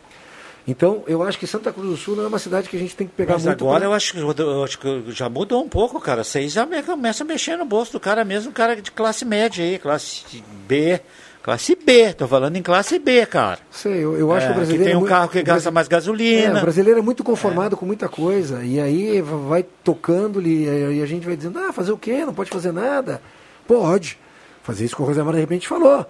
[0.66, 2.94] Então, eu acho que Santa Cruz do Sul não é uma cidade que a gente
[2.94, 3.64] tem que pegar Mas muito.
[3.64, 6.22] agora pra- eu acho, que, eu acho que já mudou um pouco, cara.
[6.22, 9.64] Vocês já me- começam a mexer no bolso do cara mesmo, cara de classe média
[9.64, 10.24] aí, classe
[10.68, 11.00] B.
[11.42, 13.58] Classe B, tô falando em classe B, cara.
[13.70, 14.84] Sei, eu, eu acho É, que o brasileiro.
[14.84, 16.56] tem é um muito- carro que gasta mais gasolina.
[16.56, 18.62] É, o brasileiro é muito conformado com muita coisa.
[18.62, 20.64] E aí va- vai tocando-lhe,
[20.96, 22.24] e a gente vai dizendo, ah, fazer o quê?
[22.24, 23.20] Não pode fazer nada.
[23.66, 24.18] Pode.
[24.62, 26.06] Fazer isso que o Rosemar de repente falou.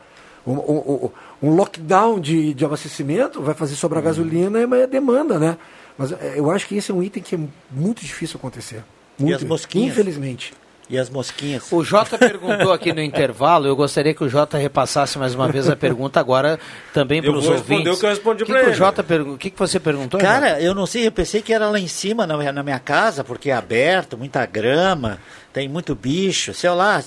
[0.47, 1.11] Um, um-
[1.43, 4.09] um- lockdown de, de abastecimento vai fazer sobrar Uhum.
[4.09, 5.57] gasolina e é demanda, né?
[5.97, 7.39] Mas é, eu acho que esse é um item que é
[7.71, 8.83] muito difícil acontecer.
[9.19, 9.93] Muito, as mosquinhas?
[9.93, 10.53] Infelizmente.
[10.93, 11.73] E as mosquinhas?
[11.73, 15.67] O Jota perguntou aqui no intervalo, eu gostaria que o Jota repassasse mais uma vez
[15.67, 16.61] a pergunta agora
[16.93, 17.97] também Eu para os vou responder ouvintes.
[17.97, 18.75] o que eu respondi pra que o ele.
[18.75, 20.21] Jota O que, que você perguntou?
[20.21, 20.31] Jota?
[20.33, 22.79] Cara, eu não sei, eu pensei que era lá em cima na minha, na minha
[22.79, 25.19] casa, porque é aberto, muita grama,
[25.53, 27.03] tem muito bicho, sei lá.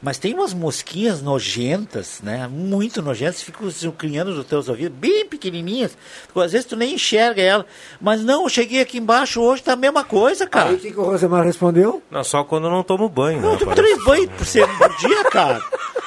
[0.00, 2.48] Mas tem umas mosquinhas nojentas, né?
[2.48, 5.96] Muito nojentas, ficam criando nos teus ouvidos, bem pequenininhas.
[6.34, 7.66] Às vezes tu nem enxerga ela.
[8.00, 10.70] Mas não, eu cheguei aqui embaixo hoje, tá a mesma coisa, cara.
[10.70, 12.02] Aí o que, que o Rosemar respondeu?
[12.10, 13.40] Não, só quando eu não tomo banho.
[13.40, 15.62] Não, né, eu tomo três banhos por dia, cara.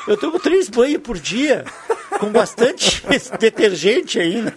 [0.08, 1.66] Eu tomo três banhos por dia.
[2.22, 3.04] Com bastante
[3.40, 4.54] detergente ainda.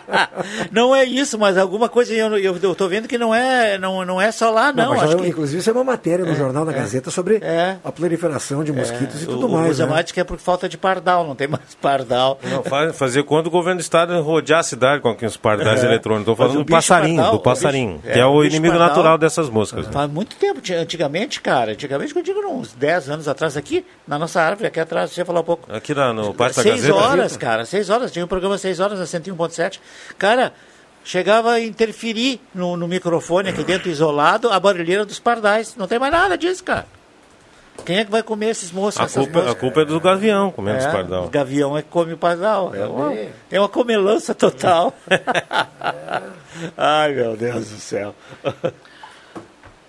[0.70, 4.04] Não é isso, mas alguma coisa eu, eu, eu tô vendo que não é, não,
[4.04, 4.96] não é só lá, não.
[4.96, 6.74] já- que- Inclusive, isso é uma matéria no É, Jornal da é.
[6.74, 7.40] Gazeta sobre
[7.84, 9.78] a proliferação de mosquitos e tudo o, mais.
[9.80, 10.02] O né?
[10.02, 12.38] Que é por falta de pardal, não tem mais pardal.
[12.42, 15.86] Não, faz, fazer quando o governo do estado rodear a cidade com aqueles pardais É.
[15.86, 16.32] eletrônicos.
[16.32, 18.88] Estou falando o do passarinho, pardal, do passarinho, bicho- que é, é, o inimigo pardal-
[18.88, 19.86] natural dessas moscas.
[19.88, 24.40] Faz muito tempo, antigamente, cara, antigamente, eu digo uns 10 anos atrás, aqui, na nossa
[24.40, 25.72] árvore, aqui atrás, você falou há pouco.
[25.72, 26.89] Aqui na- no Parque da Gazeta.
[26.90, 29.80] Horas, cara, seis horas, tinha um programa seis horas na 101.7.
[30.18, 30.52] Cara,
[31.04, 35.74] chegava a interferir no, no microfone aqui dentro, isolado, a barulheira dos pardais.
[35.76, 36.86] Não tem mais nada disso, cara.
[37.84, 39.00] Quem é que vai comer esses moços?
[39.00, 41.24] A culpa, a culpa é do gavião comendo os É, pardal.
[41.24, 42.74] O gavião é que come o pardal.
[42.74, 43.14] É uma,
[43.50, 44.92] é uma comelança total.
[46.76, 48.14] Ai, meu Deus do céu.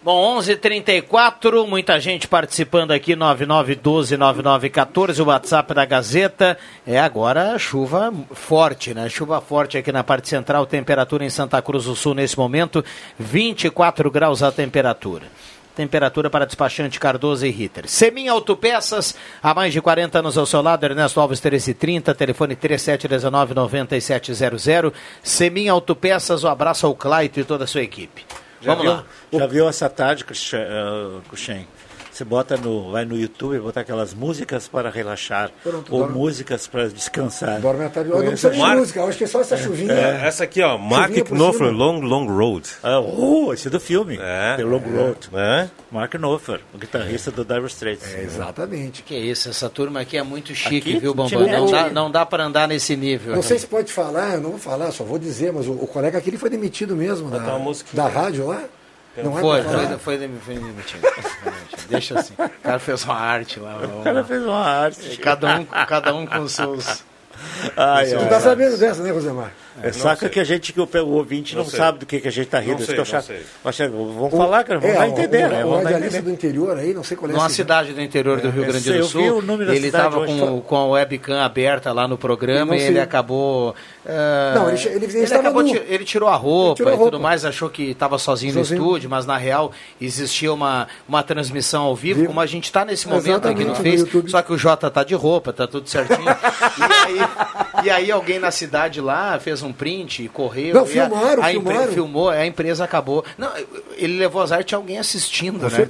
[0.04, 6.58] Bom, 11:34, muita gente participando aqui 99129914, o WhatsApp da Gazeta.
[6.88, 9.08] É agora chuva forte, né?
[9.10, 12.84] Chuva forte aqui na parte central, temperatura em Santa Cruz do Sul nesse momento,
[13.20, 15.28] 24 graus a temperatura.
[15.76, 17.88] Temperatura para despachante Cardoso e Ritter.
[17.88, 24.92] Semin Autopeças, há mais de 40 anos ao seu lado, Ernesto Alves 1330, telefone 3719-9700.
[25.22, 28.26] Semin Autopeças, um abraço ao Claito e toda a sua equipe.
[28.62, 29.06] Já Vamos viu, lá.
[29.34, 31.68] Já viu essa tarde, eh, Cuxem?
[32.22, 36.16] Você bota no, vai no YouTube e bota aquelas músicas para relaxar Pronto, ou dorme.
[36.16, 37.60] músicas para descansar.
[37.60, 38.12] Dorme à tarde.
[38.12, 39.92] Eu não precisa de música, eu acho que é só essa chuvinha.
[39.92, 41.72] É, essa aqui, ó, Mark Knopfler.
[41.72, 42.70] Long Long Road.
[42.84, 44.20] Ah, oh, esse é do filme.
[44.22, 44.56] É.
[44.56, 45.30] The Long Road.
[45.34, 45.68] É.
[45.92, 48.14] Mark Knopfler, o guitarrista do Dire Straits.
[48.14, 49.02] É, exatamente.
[49.02, 51.48] Que isso, essa turma aqui é muito chique, Aqui, viu, Bambam?
[51.48, 53.34] Não dá, não dá para andar nesse nível.
[53.36, 55.88] Não sei se pode falar, eu não vou falar, só vou dizer, mas o, o
[55.88, 57.40] colega aqui ele foi demetido mesmo da,
[57.94, 58.64] da rádio lá.
[59.18, 59.88] Não é foi, falar?
[59.88, 61.02] foi, foi, dem- foi demitido.
[61.90, 62.34] Deixa assim.
[62.34, 63.78] O cara fez uma arte lá.
[63.78, 65.18] O cara fez uma arte.
[65.18, 67.04] Cada um, cada um com seus.
[67.76, 68.42] Ai, Tu ai, tá ai.
[68.42, 69.52] sabendo dessa, né, Rosemar?
[69.82, 72.28] É, saca que a gente, que o, o ouvinte não, Não sabe do que, que
[72.28, 72.80] a gente tá rindo.
[72.80, 73.26] Não sei, não chato.
[73.26, 73.42] sei.
[73.90, 75.66] Vamos falar, cara, vamos é, lá entender, o, né?
[75.66, 78.02] o, Vamos o radialista do interior aí, não sei qual é Numa esse- cidade do
[78.02, 80.62] interior do Rio Grande sei, do eu Sul, vi o número da ele estava com,
[80.62, 83.74] com a webcam aberta lá no programa Ele e ele acabou.
[84.06, 86.96] ah, Não, ele che- ele- ele estava acabou ti- ele tirou a roupa tirou a
[86.96, 87.20] e tudo roupa.
[87.20, 88.80] mais, achou que estava sozinho, Sozinho.
[88.82, 92.28] no estúdio, mas na real existia uma, uma transmissão ao vivo, Vivo.
[92.28, 94.30] como a gente está nesse momento aqui no Exatamente, no Face, YouTube.
[94.32, 96.20] só que o Jota tá de roupa, tá tudo certinho.
[96.28, 100.74] e, aí, e aí alguém na cidade lá fez um print, correu.
[100.76, 101.94] Não, e a- filmaram, a, empre- filmaram.
[101.94, 103.24] filmou, a empresa acabou.
[103.38, 103.50] Não,
[103.98, 105.88] ele levou azar, tinha alguém assistindo, né?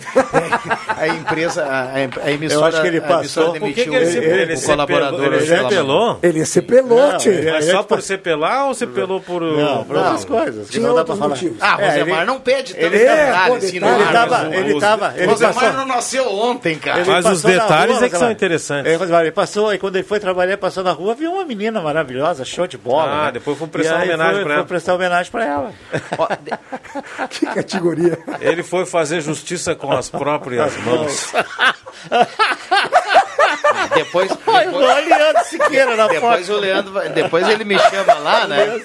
[0.97, 1.93] a empresa, a,
[2.26, 3.53] a emissora, Eu acho que ele a emissora passou.
[3.59, 5.19] Por que que ele se- o- ele o se colaborador.
[5.19, 5.32] pelou?
[5.32, 6.19] Ele se pelou?
[6.22, 7.30] Ele pelote.
[7.30, 9.41] Não, ele- Mas só por você pelar ou você pelou por...
[9.41, 10.69] Não, por outras coisas.
[10.69, 11.38] que não dá pra falar.
[11.59, 14.55] Ah, É, Rosemar, ele- não pede tanto ele- detalhe é, assim pô, no Ele tava,
[14.55, 17.01] ele tava, ele Rosemar não nasceu ontem, cara.
[17.01, 18.91] Ele Mas os detalhes é que são interessantes.
[18.91, 22.43] É, ele passou, aí quando ele foi trabalhar, passou na rua, viu uma menina maravilhosa,
[22.45, 23.11] show de bola.
[23.11, 23.32] Ah, né?
[23.34, 24.66] depois E prestar aí homenagem foi ela.
[24.66, 25.74] prestar homenagem pra ela.
[27.30, 28.18] Que categoria.
[28.39, 31.32] Ele foi fazer justiça com as próprias mãos.
[33.94, 36.58] depois, depois, o Leandro Siqueira na depois foto.
[36.58, 38.82] o Leandro, vai- depois ele me chama lá, né?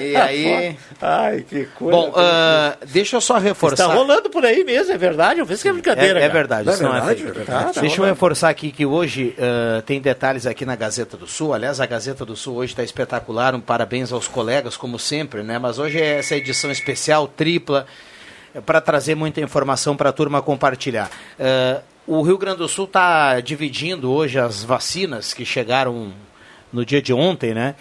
[0.00, 1.96] E aí, Ai, que coisa.
[1.96, 3.86] bom, ah, deixa eu só Está reforçar.
[3.86, 5.40] rolando por aí mesmo, é verdade?
[5.40, 6.18] Eu penso que é É, brincadeira.
[6.18, 6.32] é cara.
[6.32, 7.22] verdade, Não é isso não é verdade?
[7.22, 7.74] É verdade.
[7.74, 11.26] Tá, Deixa eu tá reforçar aqui que hoje ah, tem detalhes aqui na Gazeta do
[11.26, 11.54] Sul.
[11.54, 13.54] Aliás, a Gazeta do Sul hoje está espetacular.
[13.54, 15.58] Um parabéns aos colegas, como sempre, né?
[15.58, 17.86] Mas hoje é essa edição especial, tripla,
[18.66, 21.10] para trazer muita informação para a turma compartilhar.
[21.38, 26.12] Ah, o Rio Grande do Sul está dividindo hoje as vacinas que chegaram
[26.72, 27.74] no dia de ontem, né?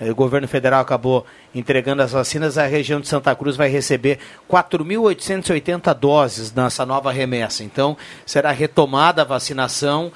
[0.00, 1.24] O governo federal acabou
[1.54, 7.64] entregando as vacinas, a região de Santa Cruz vai receber 4.880 doses nessa nova remessa.
[7.64, 7.96] Então,
[8.26, 10.12] será retomada a vacinação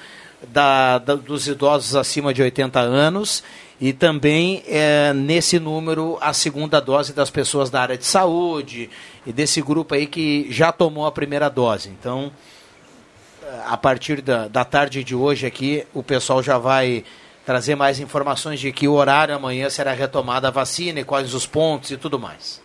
[0.48, 3.42] da- da- dos idosos acima de 80 anos
[3.80, 8.90] e também eh, nesse número a segunda dose das pessoas da área de saúde
[9.26, 11.88] e desse grupo aí que já tomou a primeira dose.
[11.88, 12.30] Então,
[13.66, 17.04] a partir da, da tarde de hoje aqui, o pessoal já vai
[17.46, 21.90] trazer mais informações de que horário amanhã será retomada a vacina e quais os pontos
[21.90, 22.60] e tudo mais.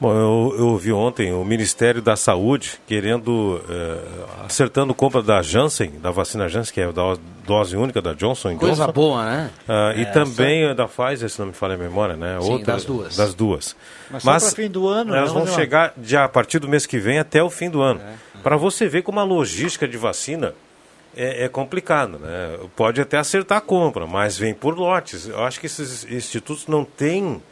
[0.00, 3.98] Bom, eu, eu ouvi ontem o Ministério da Saúde querendo, eh,
[4.44, 8.56] acertando compra da Janssen, da vacina Janssen, que é a do- dose única da Johnson
[8.56, 8.92] Coisa Johnson.
[8.92, 9.50] boa, né?
[9.68, 10.12] Ah, e Essa.
[10.12, 12.36] também da Pfizer, se não me falha a memória, né?
[12.40, 13.16] Sim, das duas.
[13.16, 13.76] Das duas.
[14.10, 15.60] Mas só pra fim do ano, Elas né, vão Rodrigo?
[15.60, 18.00] chegar já a partir do mês que vem até o fim do ano.
[18.00, 18.31] É.
[18.42, 20.54] Para você ver como a logística de vacina
[21.16, 22.58] é, é né?
[22.74, 25.28] Pode até acertar a compra, mas vem por lotes.
[25.28, 27.42] Eu acho que esses institutos não têm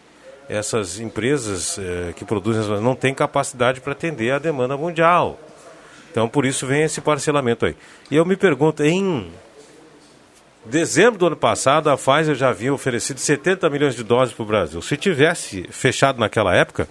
[0.48, 5.38] essas empresas eh, que produzem não têm capacidade para atender a demanda mundial.
[6.10, 7.76] Então, por isso vem esse parcelamento aí.
[8.10, 9.30] E eu me pergunto, em
[10.64, 14.46] Dezembro do ano passado, a Pfizer já havia oferecido 70 milhões de doses para o
[14.46, 14.82] Brasil.
[14.82, 16.88] Se tivesse fechado naquela época,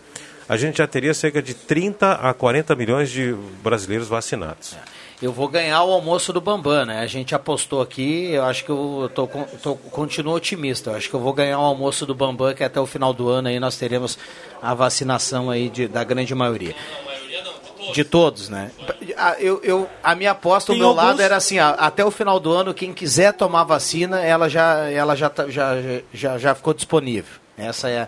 [0.49, 4.75] a gente já teria cerca de 30 a 40 milhões de brasileiros vacinados.
[5.21, 7.01] Eu vou ganhar o almoço do Bambam, né?
[7.01, 9.27] A gente apostou aqui, eu acho que eu tô,
[9.61, 10.89] tô, continuo otimista.
[10.89, 13.29] Eu acho que eu vou ganhar o almoço do Bambam, que até o final do
[13.29, 14.17] ano aí nós teremos
[14.61, 16.73] a vacinação aí de, da grande maioria.
[17.93, 18.71] De todos, né?
[19.17, 21.03] A, eu, eu, a minha aposta, do meu alguns...
[21.03, 24.89] lado, era assim, a, até o final do ano, quem quiser tomar vacina, ela já,
[24.89, 25.73] ela já, tá, já,
[26.13, 27.33] já, já ficou disponível.
[27.57, 28.07] Essa é.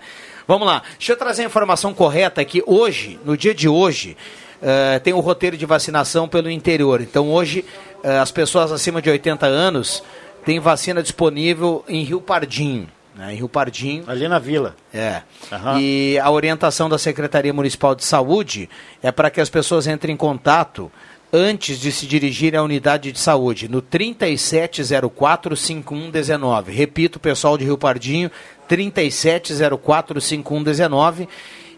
[0.51, 2.61] Vamos lá, deixa eu trazer a informação correta aqui.
[2.67, 4.17] Hoje, no dia de hoje,
[4.61, 6.99] uh, tem o roteiro de vacinação pelo interior.
[6.99, 7.63] Então hoje,
[8.03, 10.03] uh, as pessoas acima de 80 anos
[10.43, 12.89] têm vacina disponível em Rio Pardinho.
[13.15, 14.03] Né, em Rio Pardinho.
[14.07, 14.75] Ali na vila.
[14.93, 15.21] É.
[15.49, 15.79] Uhum.
[15.79, 18.69] E a orientação da Secretaria Municipal de Saúde
[19.01, 20.91] é para que as pessoas entrem em contato
[21.33, 26.65] antes de se dirigirem à unidade de saúde, no 3704-5119.
[26.67, 28.31] Repito, pessoal de Rio Pardinho,
[28.69, 31.27] 3704-5119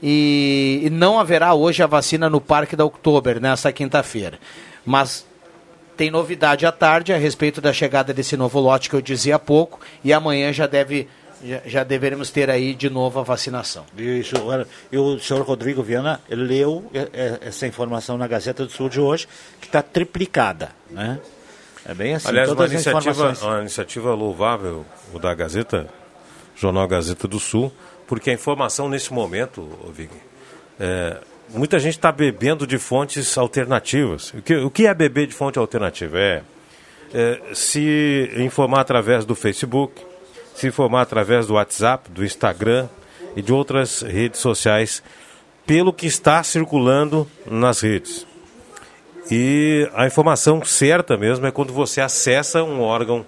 [0.02, 4.38] e, e não haverá hoje a vacina no Parque da Oktober, nesta quinta-feira.
[4.86, 5.26] Mas
[5.96, 9.40] tem novidade à tarde a respeito da chegada desse novo lote que eu dizia há
[9.40, 11.08] pouco e amanhã já deve
[11.44, 13.86] já, já deveremos ter aí de novo a vacinação.
[13.98, 14.36] Isso.
[14.92, 16.90] E o senhor Rodrigo Viana leu
[17.42, 19.28] essa informação na Gazeta do Sul de hoje,
[19.60, 21.20] que está triplicada, né?
[21.86, 22.30] É bem assim.
[22.30, 25.88] Aliás, uma iniciativa, uma iniciativa louvável o da Gazeta,
[26.56, 27.72] Jornal Gazeta do Sul,
[28.08, 30.10] porque a informação nesse momento, Vig,
[30.80, 31.18] é,
[31.50, 34.34] muita gente está bebendo de fontes alternativas.
[34.34, 36.18] O que, o que é beber de fonte alternativa?
[36.18, 36.42] É,
[37.14, 40.02] é se informar através do Facebook,
[40.56, 42.88] se informar através do WhatsApp, do Instagram
[43.36, 45.02] e de outras redes sociais,
[45.66, 48.28] pelo que está circulando nas redes.
[49.32, 53.26] E a informação certa mesmo é quando você acessa um órgão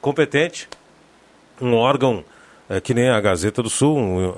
[0.00, 0.68] competente,
[1.60, 2.24] um órgão
[2.68, 4.34] é, que nem a Gazeta do Sul, um,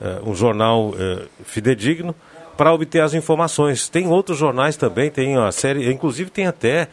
[0.00, 2.14] é, um jornal é, fidedigno,
[2.56, 3.88] para obter as informações.
[3.88, 6.88] Tem outros jornais também, tem a série, inclusive tem até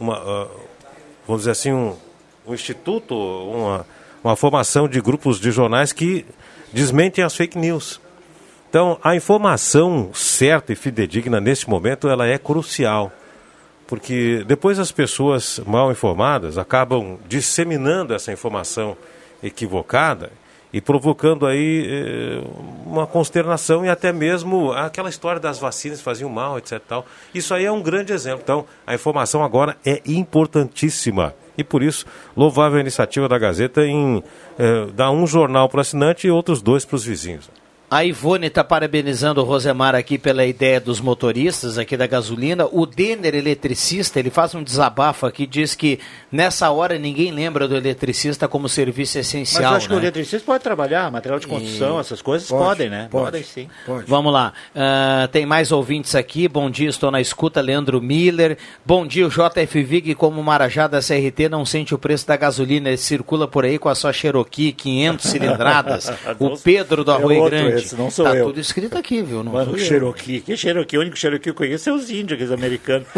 [0.00, 0.48] uma,
[1.26, 1.94] vamos dizer assim, um,
[2.46, 3.86] um instituto, uma,
[4.22, 6.26] uma formação de grupos de jornais que
[6.72, 8.00] desmentem as fake news.
[8.68, 13.12] Então, a informação certa e fidedigna nesse momento, ela é crucial
[13.86, 18.96] porque depois as pessoas mal informadas acabam disseminando essa informação
[19.42, 20.32] equivocada
[20.72, 22.42] e provocando aí eh,
[22.84, 26.80] uma consternação e até mesmo aquela história das vacinas faziam mal, etc.
[26.80, 27.06] Tal.
[27.32, 28.40] Isso aí é um grande exemplo.
[28.42, 31.34] Então, a informação agora é importantíssima.
[31.56, 32.04] E por isso,
[32.36, 34.22] louvável a iniciativa da Gazeta em
[34.58, 37.48] eh, dar um jornal para o assinante e outros dois para os vizinhos.
[37.90, 42.66] A Ivone está parabenizando o Rosemar aqui pela ideia dos motoristas aqui da gasolina.
[42.72, 46.00] O Denner, eletricista, ele faz um desabafo aqui, diz que
[46.32, 49.62] nessa hora ninguém lembra do eletricista como serviço essencial.
[49.62, 49.88] Mas eu acho né?
[49.88, 50.04] que o né?
[50.06, 52.00] eletricista pode trabalhar, material de construção, e...
[52.00, 53.08] essas coisas pode, podem, né?
[53.10, 53.68] Pode, podem sim.
[53.84, 54.06] Pode.
[54.08, 54.52] Vamos lá.
[54.74, 56.48] Uh, tem mais ouvintes aqui.
[56.48, 57.60] Bom dia, estou na escuta.
[57.60, 58.56] Leandro Miller.
[58.84, 62.88] Bom dia, o JF Vig, como Marajá da CRT, não sente o preço da gasolina.
[62.88, 66.12] Ele circula por aí com a sua Cherokee, 500 cilindradas.
[66.40, 68.46] o Pedro do é Arroio Grande esse, não sou tá eu.
[68.46, 69.42] tudo escrito aqui, viu?
[69.42, 70.98] Não Mas o Cherokee, que Cherokee?
[70.98, 73.06] O único Cherokee que eu conheço é os índios, aqueles americanos.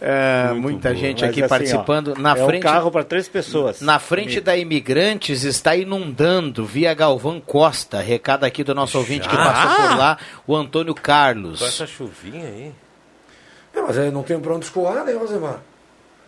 [0.00, 0.94] É, muita bom.
[0.94, 2.14] gente Mas aqui assim, participando.
[2.16, 3.80] Ó, na é frente, um carro para três pessoas.
[3.80, 8.00] Na frente da Imigrantes está inundando via Galvão Costa.
[8.00, 8.98] Recado aqui do nosso Já?
[9.00, 11.58] ouvinte que passou por lá, o Antônio Carlos.
[11.58, 12.72] Com essa chuvinha aí.
[13.74, 15.60] É, mas aí não tem para onde escoar, né, Rosemar?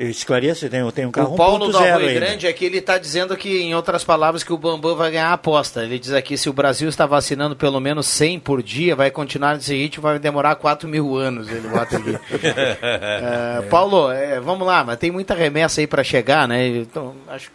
[0.08, 3.60] Esclareça, tem, tem um carro O Paulo do Arroio Grande aqui, ele está dizendo que,
[3.60, 5.84] em outras palavras, que o Bambam vai ganhar a aposta.
[5.84, 9.54] Ele diz aqui, se o Brasil está vacinando pelo menos 100 por dia, vai continuar
[9.54, 12.18] nesse ritmo, vai demorar 4 mil anos, ele bota aqui.
[12.42, 16.66] é, Paulo, é, vamos lá, mas tem muita remessa aí para chegar, né?
[16.66, 17.50] Então, acho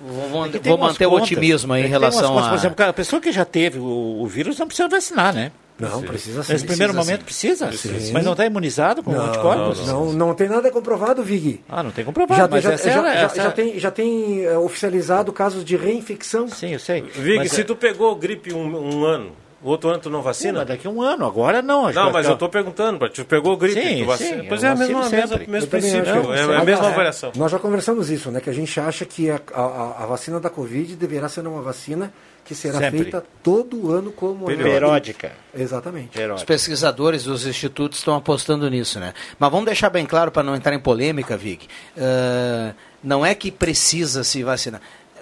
[0.00, 2.48] Vou, é vou manter contas, o otimismo aí em relação a...
[2.50, 5.50] Por exemplo, a pessoa que já teve o, o vírus não precisa vacinar, né?
[5.78, 6.52] Não, precisa sim.
[6.52, 7.66] Nesse primeiro precisa momento precisa?
[7.68, 8.12] precisa.
[8.12, 9.86] Mas não está imunizado com não, anticorpos?
[9.86, 11.60] Não, não, não, tem nada comprovado, Vig.
[11.68, 14.60] Ah, não tem comprovado, já, mas já, já, era, já, já, tem, já tem uh,
[14.64, 16.48] oficializado casos de reinfecção.
[16.48, 17.02] Sim, eu sei.
[17.02, 17.64] Vig, mas, se é...
[17.64, 20.60] tu pegou gripe um, um ano, o outro ano tu não vacina?
[20.60, 21.90] mas daqui a um ano, agora não.
[21.90, 24.42] não, mas eu estou perguntando, tu pegou gripe, sim, tu vacina.
[24.42, 27.32] Sim, pois é a mesma, mesma, mesmo princípio, é a mesma avaliação.
[27.36, 28.40] Nós já conversamos isso, né?
[28.40, 32.12] Que a gente acha que a, a, a vacina da Covid deverá ser uma vacina
[32.48, 33.02] que será Sempre.
[33.02, 35.32] feita todo ano como periódica.
[35.54, 36.08] Exatamente.
[36.08, 36.36] Periódica.
[36.36, 39.12] Os pesquisadores dos institutos estão apostando nisso, né?
[39.38, 41.66] Mas vamos deixar bem claro para não entrar em polêmica, Vic.
[41.94, 42.74] Uh,
[43.04, 44.80] não é que precisa se vacinar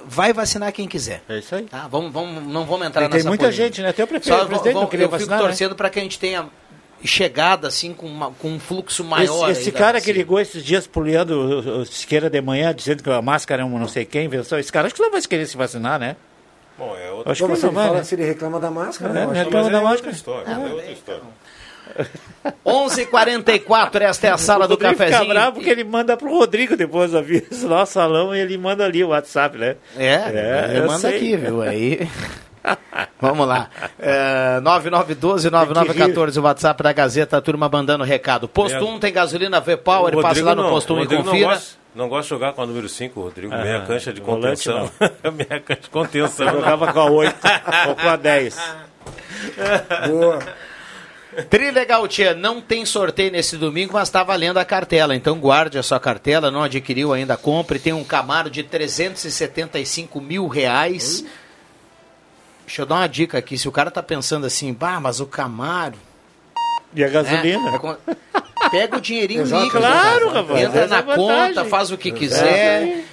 [0.09, 1.23] vai vacinar quem quiser.
[1.29, 1.65] É isso aí.
[1.65, 1.87] Tá?
[1.89, 3.65] Vamos, vamos, não vamos entrar tem, nessa Tem muita polêmica.
[3.67, 3.89] gente, né?
[3.91, 5.77] Até o prefeito, Só, o presidente vamos, não queria eu vacinar, fico torcendo né?
[5.77, 6.47] para que a gente tenha
[7.05, 9.51] chegada, assim, com, uma- com um fluxo maior.
[9.51, 13.03] Esse, esse aí da cara que ligou esses dias pro Leandro Siqueira de manhã, dizendo
[13.03, 14.59] que a máscara é um não sei quem, invenção.
[14.59, 16.17] Esse cara acho que não vai querer se vacinar, né?
[16.79, 18.05] Bom, é outra Acho que se não ele, vai, fala, né?
[18.05, 19.45] se ele reclama da máscara, É, né?
[19.45, 19.91] Reclama da é máscara.
[19.93, 20.51] outra história.
[20.51, 21.23] é outra história.
[22.65, 25.33] 11h44, esta é a sala o do Rodrigo fica cafezinho.
[25.33, 29.03] bravo porque ele manda pro Rodrigo depois do aviso, nosso salão, e ele manda ali
[29.03, 29.77] o WhatsApp, né?
[29.97, 31.17] É, ele eu manda sei.
[31.17, 31.63] aqui, viu?
[31.63, 32.09] Aí.
[33.21, 33.69] Vamos lá.
[33.99, 38.49] É, 9912-9914, o WhatsApp da Gazeta, a turma mandando recado.
[38.49, 38.83] Posto É.
[38.83, 41.25] 1 tem gasolina V-Power, O Rodrigo lá no não, posto 1 o e confira.
[41.25, 43.55] Não gosta, não gosta de jogar com a número 5, Rodrigo.
[43.55, 44.91] Ah, meia cancha de volante contenção.
[45.33, 46.49] meia cancha de contenção.
[46.49, 47.37] Jogava com a 8
[47.89, 48.57] ou com a 10.
[50.09, 50.39] Boa.
[51.45, 55.15] Trilegal Tia, não tem sorteio nesse domingo, mas está valendo a cartela.
[55.15, 57.79] Então guarde a sua cartela, não adquiriu ainda, compre.
[57.79, 61.25] Tem um Camaro de 375 mil reais.
[62.67, 63.57] Deixa eu dar uma dica aqui.
[63.59, 65.95] Se o cara tá pensando assim, bah, mas o Camaro.
[66.95, 67.71] E a gasolina?
[67.71, 67.97] É, é com-
[68.71, 69.81] Pega o dinheirinho Exato, líquido.
[69.81, 71.55] claro, rapaz, Entra na é a vantagem.
[71.55, 72.83] conta, faz o que quiser.
[72.83, 73.05] É,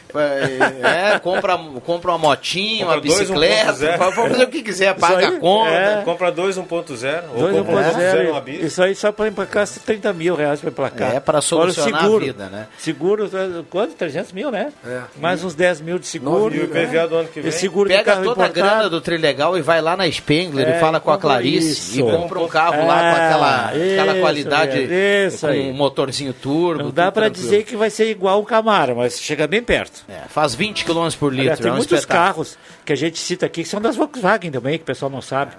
[1.22, 3.98] compra, compra uma motinha, uma Compra dois, bicicleta, 1.0.
[3.98, 5.70] pode fazer o que quiser, paga aí, a conta.
[5.72, 6.02] é.
[6.04, 8.64] Compra 2 1.0 ou 2 compra 1.0 uma bis.
[8.64, 11.16] Isso aí só para emplacar 30 mil reais para emplacar.
[11.16, 12.26] É, o solucionar a seguro.
[12.26, 12.68] vida, né?
[12.78, 13.94] Seguro, eh, quanto?
[13.96, 14.72] 300 mil, né?
[14.86, 15.02] É.
[15.20, 16.54] Mais uns 10 mil de seguro.
[16.56, 17.50] E o IPVA do ano que vem?
[17.50, 18.54] E seguro Pega carro toda a importado.
[18.76, 22.00] grana do Trilegal e vai lá na Spengler É, e fala com a Clarice isso.
[22.00, 25.70] e compra um carro lá com É, aquela, aquela isso, qualidade é, isso com aí.
[25.70, 26.84] um motorzinho turbo.
[26.84, 30.03] Não dá para dizer que vai ser igual o Camaro, mas chega bem perto.
[30.08, 32.26] É, faz 20 km por litro, tem é um muitos espetáculo.
[32.26, 35.22] carros que a gente cita aqui que são das Volkswagen também, que o pessoal não
[35.22, 35.54] sabe.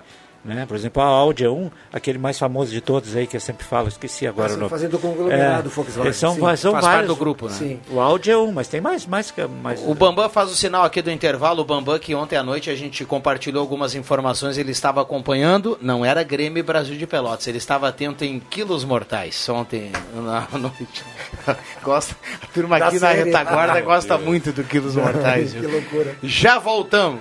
[0.45, 0.67] Né?
[0.67, 3.89] Por exemplo, a Audi A1, aquele mais famoso de todos aí que eu sempre falo,
[3.89, 4.71] esqueci agora Essa o nome.
[4.71, 6.41] fazendo conglomerado Volkswagen, eles São, sim.
[6.41, 6.83] são Faz vários.
[6.85, 7.53] parte do grupo, né?
[7.55, 7.81] Sim.
[7.91, 11.01] O Audi A1, mas tem mais, mais, que- mais O Bambam faz o sinal aqui
[11.01, 11.63] do intervalo.
[11.63, 15.79] O Bambam, que ontem à noite a gente compartilhou algumas informações, ele estava acompanhando.
[15.81, 20.47] Não era Grêmio e Brasil de Pelotas, ele estava atento em quilos mortais ontem na
[20.59, 21.05] noite.
[21.83, 25.55] Gosta, a turma Da aqui na retaguarda Ah, gosta muito do quilos mortais.
[25.55, 26.17] Que loucura.
[26.23, 27.21] Já voltamos.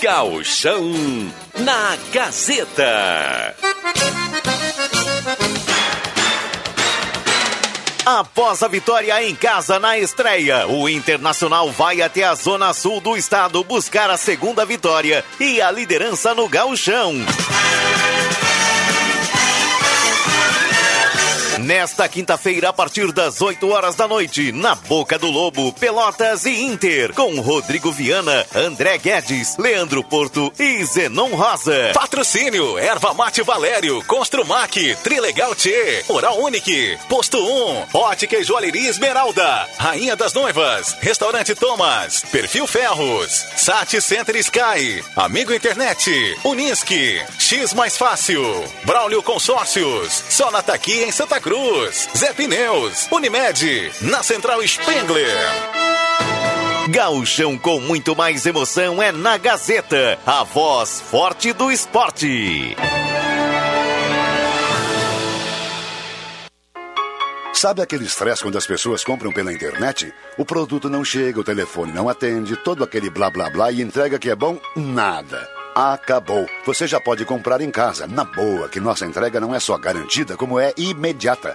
[0.00, 0.92] Gauchão
[1.58, 3.54] na Gazeta.
[8.04, 13.16] Após a vitória em casa na estreia, o Internacional vai até a zona sul do
[13.16, 17.14] estado buscar a segunda vitória e a liderança no gauchão.
[21.66, 26.62] Nesta quinta-feira, a partir das 8 horas da noite, na Boca do Lobo, Pelotas e
[26.62, 31.90] Inter, com Rodrigo Viana, André Guedes, Leandro Porto e Zenon Rosa.
[31.92, 39.68] Patrocínio, Erva Mate Valério, Construmac, Trilegal T, Oral Unique, Posto 1, Ótica e Joalheria Esmeralda,
[39.76, 46.12] Rainha das Noivas, Restaurante Thomas, Perfil Ferros, Sat Center Sky, Amigo Internet,
[46.44, 48.44] Unisque, X Mais Fácil,
[48.84, 51.55] Braulio Consórcios, Sonata aqui em Santa Cruz,
[52.16, 55.36] Zé Pneus, Unimed, na Central Spengler.
[56.90, 62.76] Gauchão com muito mais emoção é na Gazeta, a voz forte do esporte.
[67.54, 70.12] Sabe aquele estresse quando as pessoas compram pela internet?
[70.36, 74.18] O produto não chega, o telefone não atende, todo aquele blá blá blá e entrega
[74.18, 74.60] que é bom?
[74.76, 75.48] Nada.
[75.76, 76.48] Acabou.
[76.64, 80.34] Você já pode comprar em casa, na boa, que nossa entrega não é só garantida,
[80.34, 81.54] como é imediata.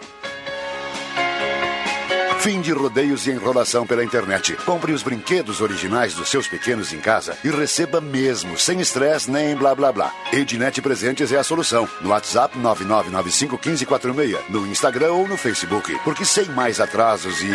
[2.37, 4.55] Fim de rodeios e enrolação pela internet.
[4.57, 9.55] Compre os brinquedos originais dos seus pequenos em casa e receba mesmo, sem estresse nem
[9.55, 10.13] blá blá blá.
[10.31, 11.89] Ednet Presentes é a solução.
[11.99, 15.97] No WhatsApp 99951546, no Instagram ou no Facebook.
[16.03, 17.49] Porque sem mais atrasos e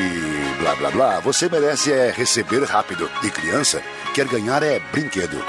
[0.58, 3.08] blá blá blá, você merece é receber rápido.
[3.22, 3.80] E criança
[4.12, 5.40] quer ganhar é brinquedo.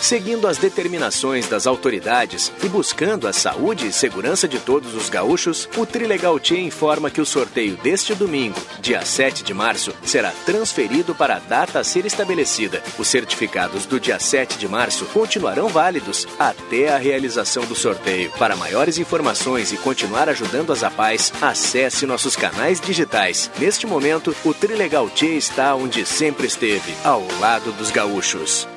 [0.00, 5.68] Seguindo as determinações das autoridades e buscando a saúde e segurança de todos os gaúchos,
[5.76, 11.14] o Trilegal Tia informa que o sorteio deste domingo, dia 7 de março, será transferido
[11.14, 12.82] para a data a ser estabelecida.
[12.98, 18.30] Os certificados do dia 7 de março continuarão válidos até a realização do sorteio.
[18.38, 23.50] Para maiores informações e continuar ajudando as APAES, acesse nossos canais digitais.
[23.58, 28.68] Neste momento, o Trilegal Tia está onde sempre esteve, ao lado dos gaúchos.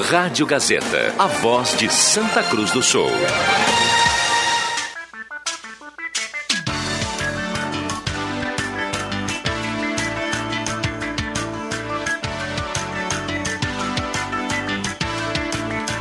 [0.00, 3.10] Rádio Gazeta, a voz de Santa Cruz do Sul.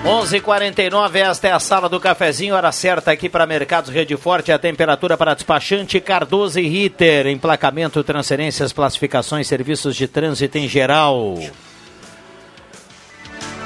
[0.06, 0.84] Onze quarenta
[1.16, 5.18] esta é a sala do cafezinho, hora certa aqui para Mercados Rede Forte, a temperatura
[5.18, 11.40] para despachante Cardoso e Ritter, emplacamento, transferências, classificações, serviços de trânsito em geral.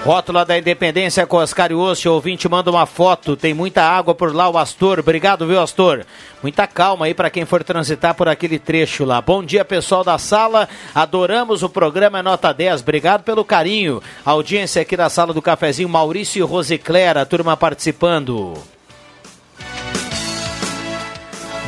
[0.04, 4.50] Rótula da Independência com Oscar Osso, ouvinte manda uma foto, tem muita água por lá
[4.50, 6.06] o Astor, obrigado viu Astor?
[6.42, 9.22] Muita calma aí para quem for transitar por aquele trecho lá.
[9.22, 14.02] Bom dia pessoal da sala, adoramos o programa é Nota 10, obrigado pelo carinho.
[14.26, 18.54] Audiência aqui da sala do cafezinho, Maurício e Rosiclera, turma participando.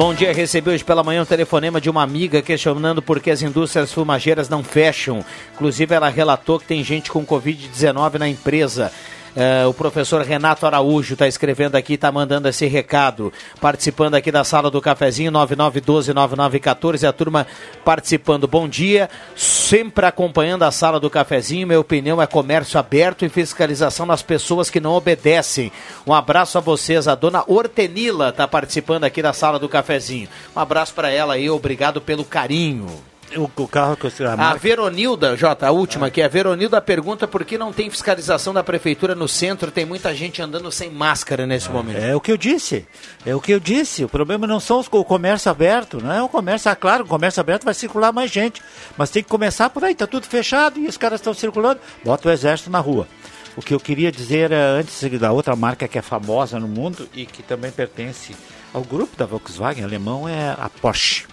[0.02, 3.44] Bom dia, recebi hoje pela manhã um telefonema de uma amiga questionando por que as
[3.44, 5.24] indústrias fumageiras não fecham.
[5.54, 8.92] Inclusive, ela relatou que tem gente com Covid-19 na empresa.
[9.36, 13.32] Uh, o professor Renato Araújo está escrevendo aqui, está mandando esse recado.
[13.62, 17.48] Participando aqui da sala do cafezinho 9912-9914, a turma
[17.86, 18.48] participando.
[18.48, 21.68] Bom dia, sempre acompanhando a sala do cafezinho.
[21.68, 25.72] Minha opinião é comércio aberto e fiscalização das pessoas que não obedecem.
[26.06, 27.08] Um abraço a vocês.
[27.08, 30.28] A dona Hortenila está participando aqui da sala do cafezinho.
[30.56, 33.11] Um abraço para ela aí, obrigado pelo carinho.
[33.38, 36.22] O, o carro que eu, a, A marca- Veronilda, Jota, a última aqui.
[36.22, 39.72] A Veronilda pergunta por que não tem fiscalização da prefeitura no centro.
[39.72, 41.98] Tem muita gente andando sem máscara nesse momento.
[41.98, 42.86] É o que eu disse.
[43.26, 44.04] É o que eu disse.
[44.04, 47.08] O problema não são os, o comércio aberto, não é o comércio, ah, claro, o
[47.08, 48.62] comércio aberto vai circular mais gente.
[48.98, 51.80] Mas tem que começar por aí, tá tudo fechado e os caras estão circulando.
[52.04, 53.08] Bota o exército na rua.
[53.56, 57.08] O que eu queria dizer é, antes da outra marca que é famosa no mundo
[57.14, 58.36] e que também pertence
[58.74, 61.26] ao grupo da Volkswagen alemão é a Porsche.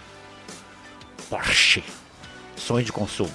[1.28, 1.82] Porsche.
[2.56, 3.32] Sonho de consumo.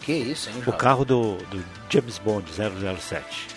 [0.00, 0.76] Que isso, hein, O Jota?
[0.78, 3.48] carro do, do James Bond 007.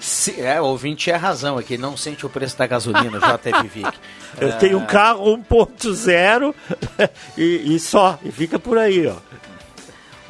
[0.00, 3.98] Se, é, o ouvinte tinha razão aqui, não sente o preço da gasolina, JF Vic.
[4.40, 6.54] Eu É, tenho um carro 1.0
[7.36, 9.16] e, e só, e fica por aí, ó.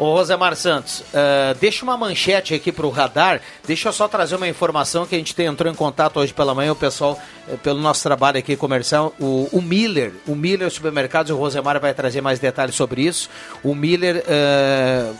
[0.01, 3.39] Ô Rosemar Santos, eh, deixa uma manchete aqui para o radar.
[3.67, 6.55] Deixa eu só trazer uma informação que a gente tem- entrou em contato hoje pela
[6.55, 11.31] manhã, o pessoal, eh, pelo nosso trabalho aqui comercial, o, o Miller, o Miller Supermercados,
[11.31, 13.29] o Rosemar vai trazer mais detalhes sobre isso.
[13.63, 15.13] O Miller eh,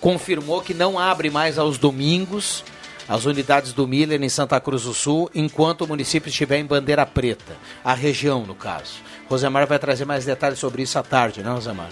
[0.00, 2.64] confirmou que não abre mais aos domingos
[3.08, 7.06] as unidades do Miller em Santa Cruz do Sul, enquanto o município estiver em bandeira
[7.06, 8.94] preta, a região no caso.
[9.30, 11.90] Rosemar vai trazer mais detalhes sobre isso à tarde, né, Rosemar?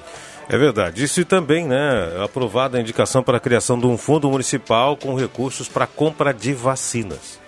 [0.49, 1.03] É verdade.
[1.03, 5.15] Isso e também, né, aprovada a indicação para a criação de um fundo municipal com
[5.15, 7.41] recursos para compra de vacinas.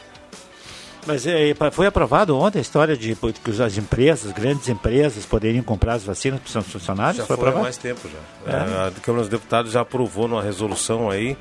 [1.06, 5.94] Mas é, foi aprovado ontem a história de que as empresas, grandes empresas, poderiam comprar
[5.94, 7.18] as vacinas para os seus funcionários?
[7.18, 8.52] Já foi foi há mais tempo já.
[8.52, 8.88] É.
[8.88, 11.36] A Câmara dos Deputados já aprovou numa resolução aí.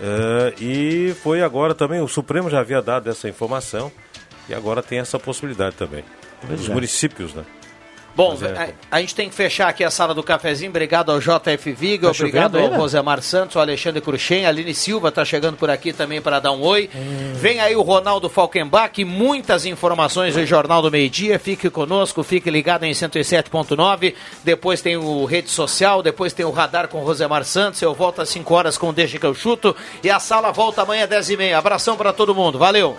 [0.00, 3.92] eh, e foi agora também, o Supremo já havia dado essa informação.
[4.48, 6.04] E agora tem essa possibilidade também.
[6.46, 6.74] Pois Os é.
[6.74, 7.44] municípios, né?
[8.16, 10.70] Bom, é- a, a gente tem que fechar aqui a sala do cafezinho.
[10.70, 12.68] Obrigado ao JF Viga, Tá obrigado ao?
[12.68, 16.52] Rosemar Santos, ao Alexandre Cruxem, a Aline Silva está chegando por aqui também para dar
[16.52, 16.88] um oi.
[17.34, 21.38] Vem aí o Ronaldo Falkenbach, muitas informações do Jornal do Meio Dia.
[21.38, 24.14] Fique conosco, fique ligado em 107.9.
[24.42, 27.80] Depois tem o Rede Social, depois tem o Radar com o Rosemar Santos.
[27.82, 29.74] Eu volto às 5 horas com o Deixa que eu chuto.
[30.02, 31.54] E a sala volta amanhã às 10h30.
[31.54, 32.92] Abração para todo mundo, valeu!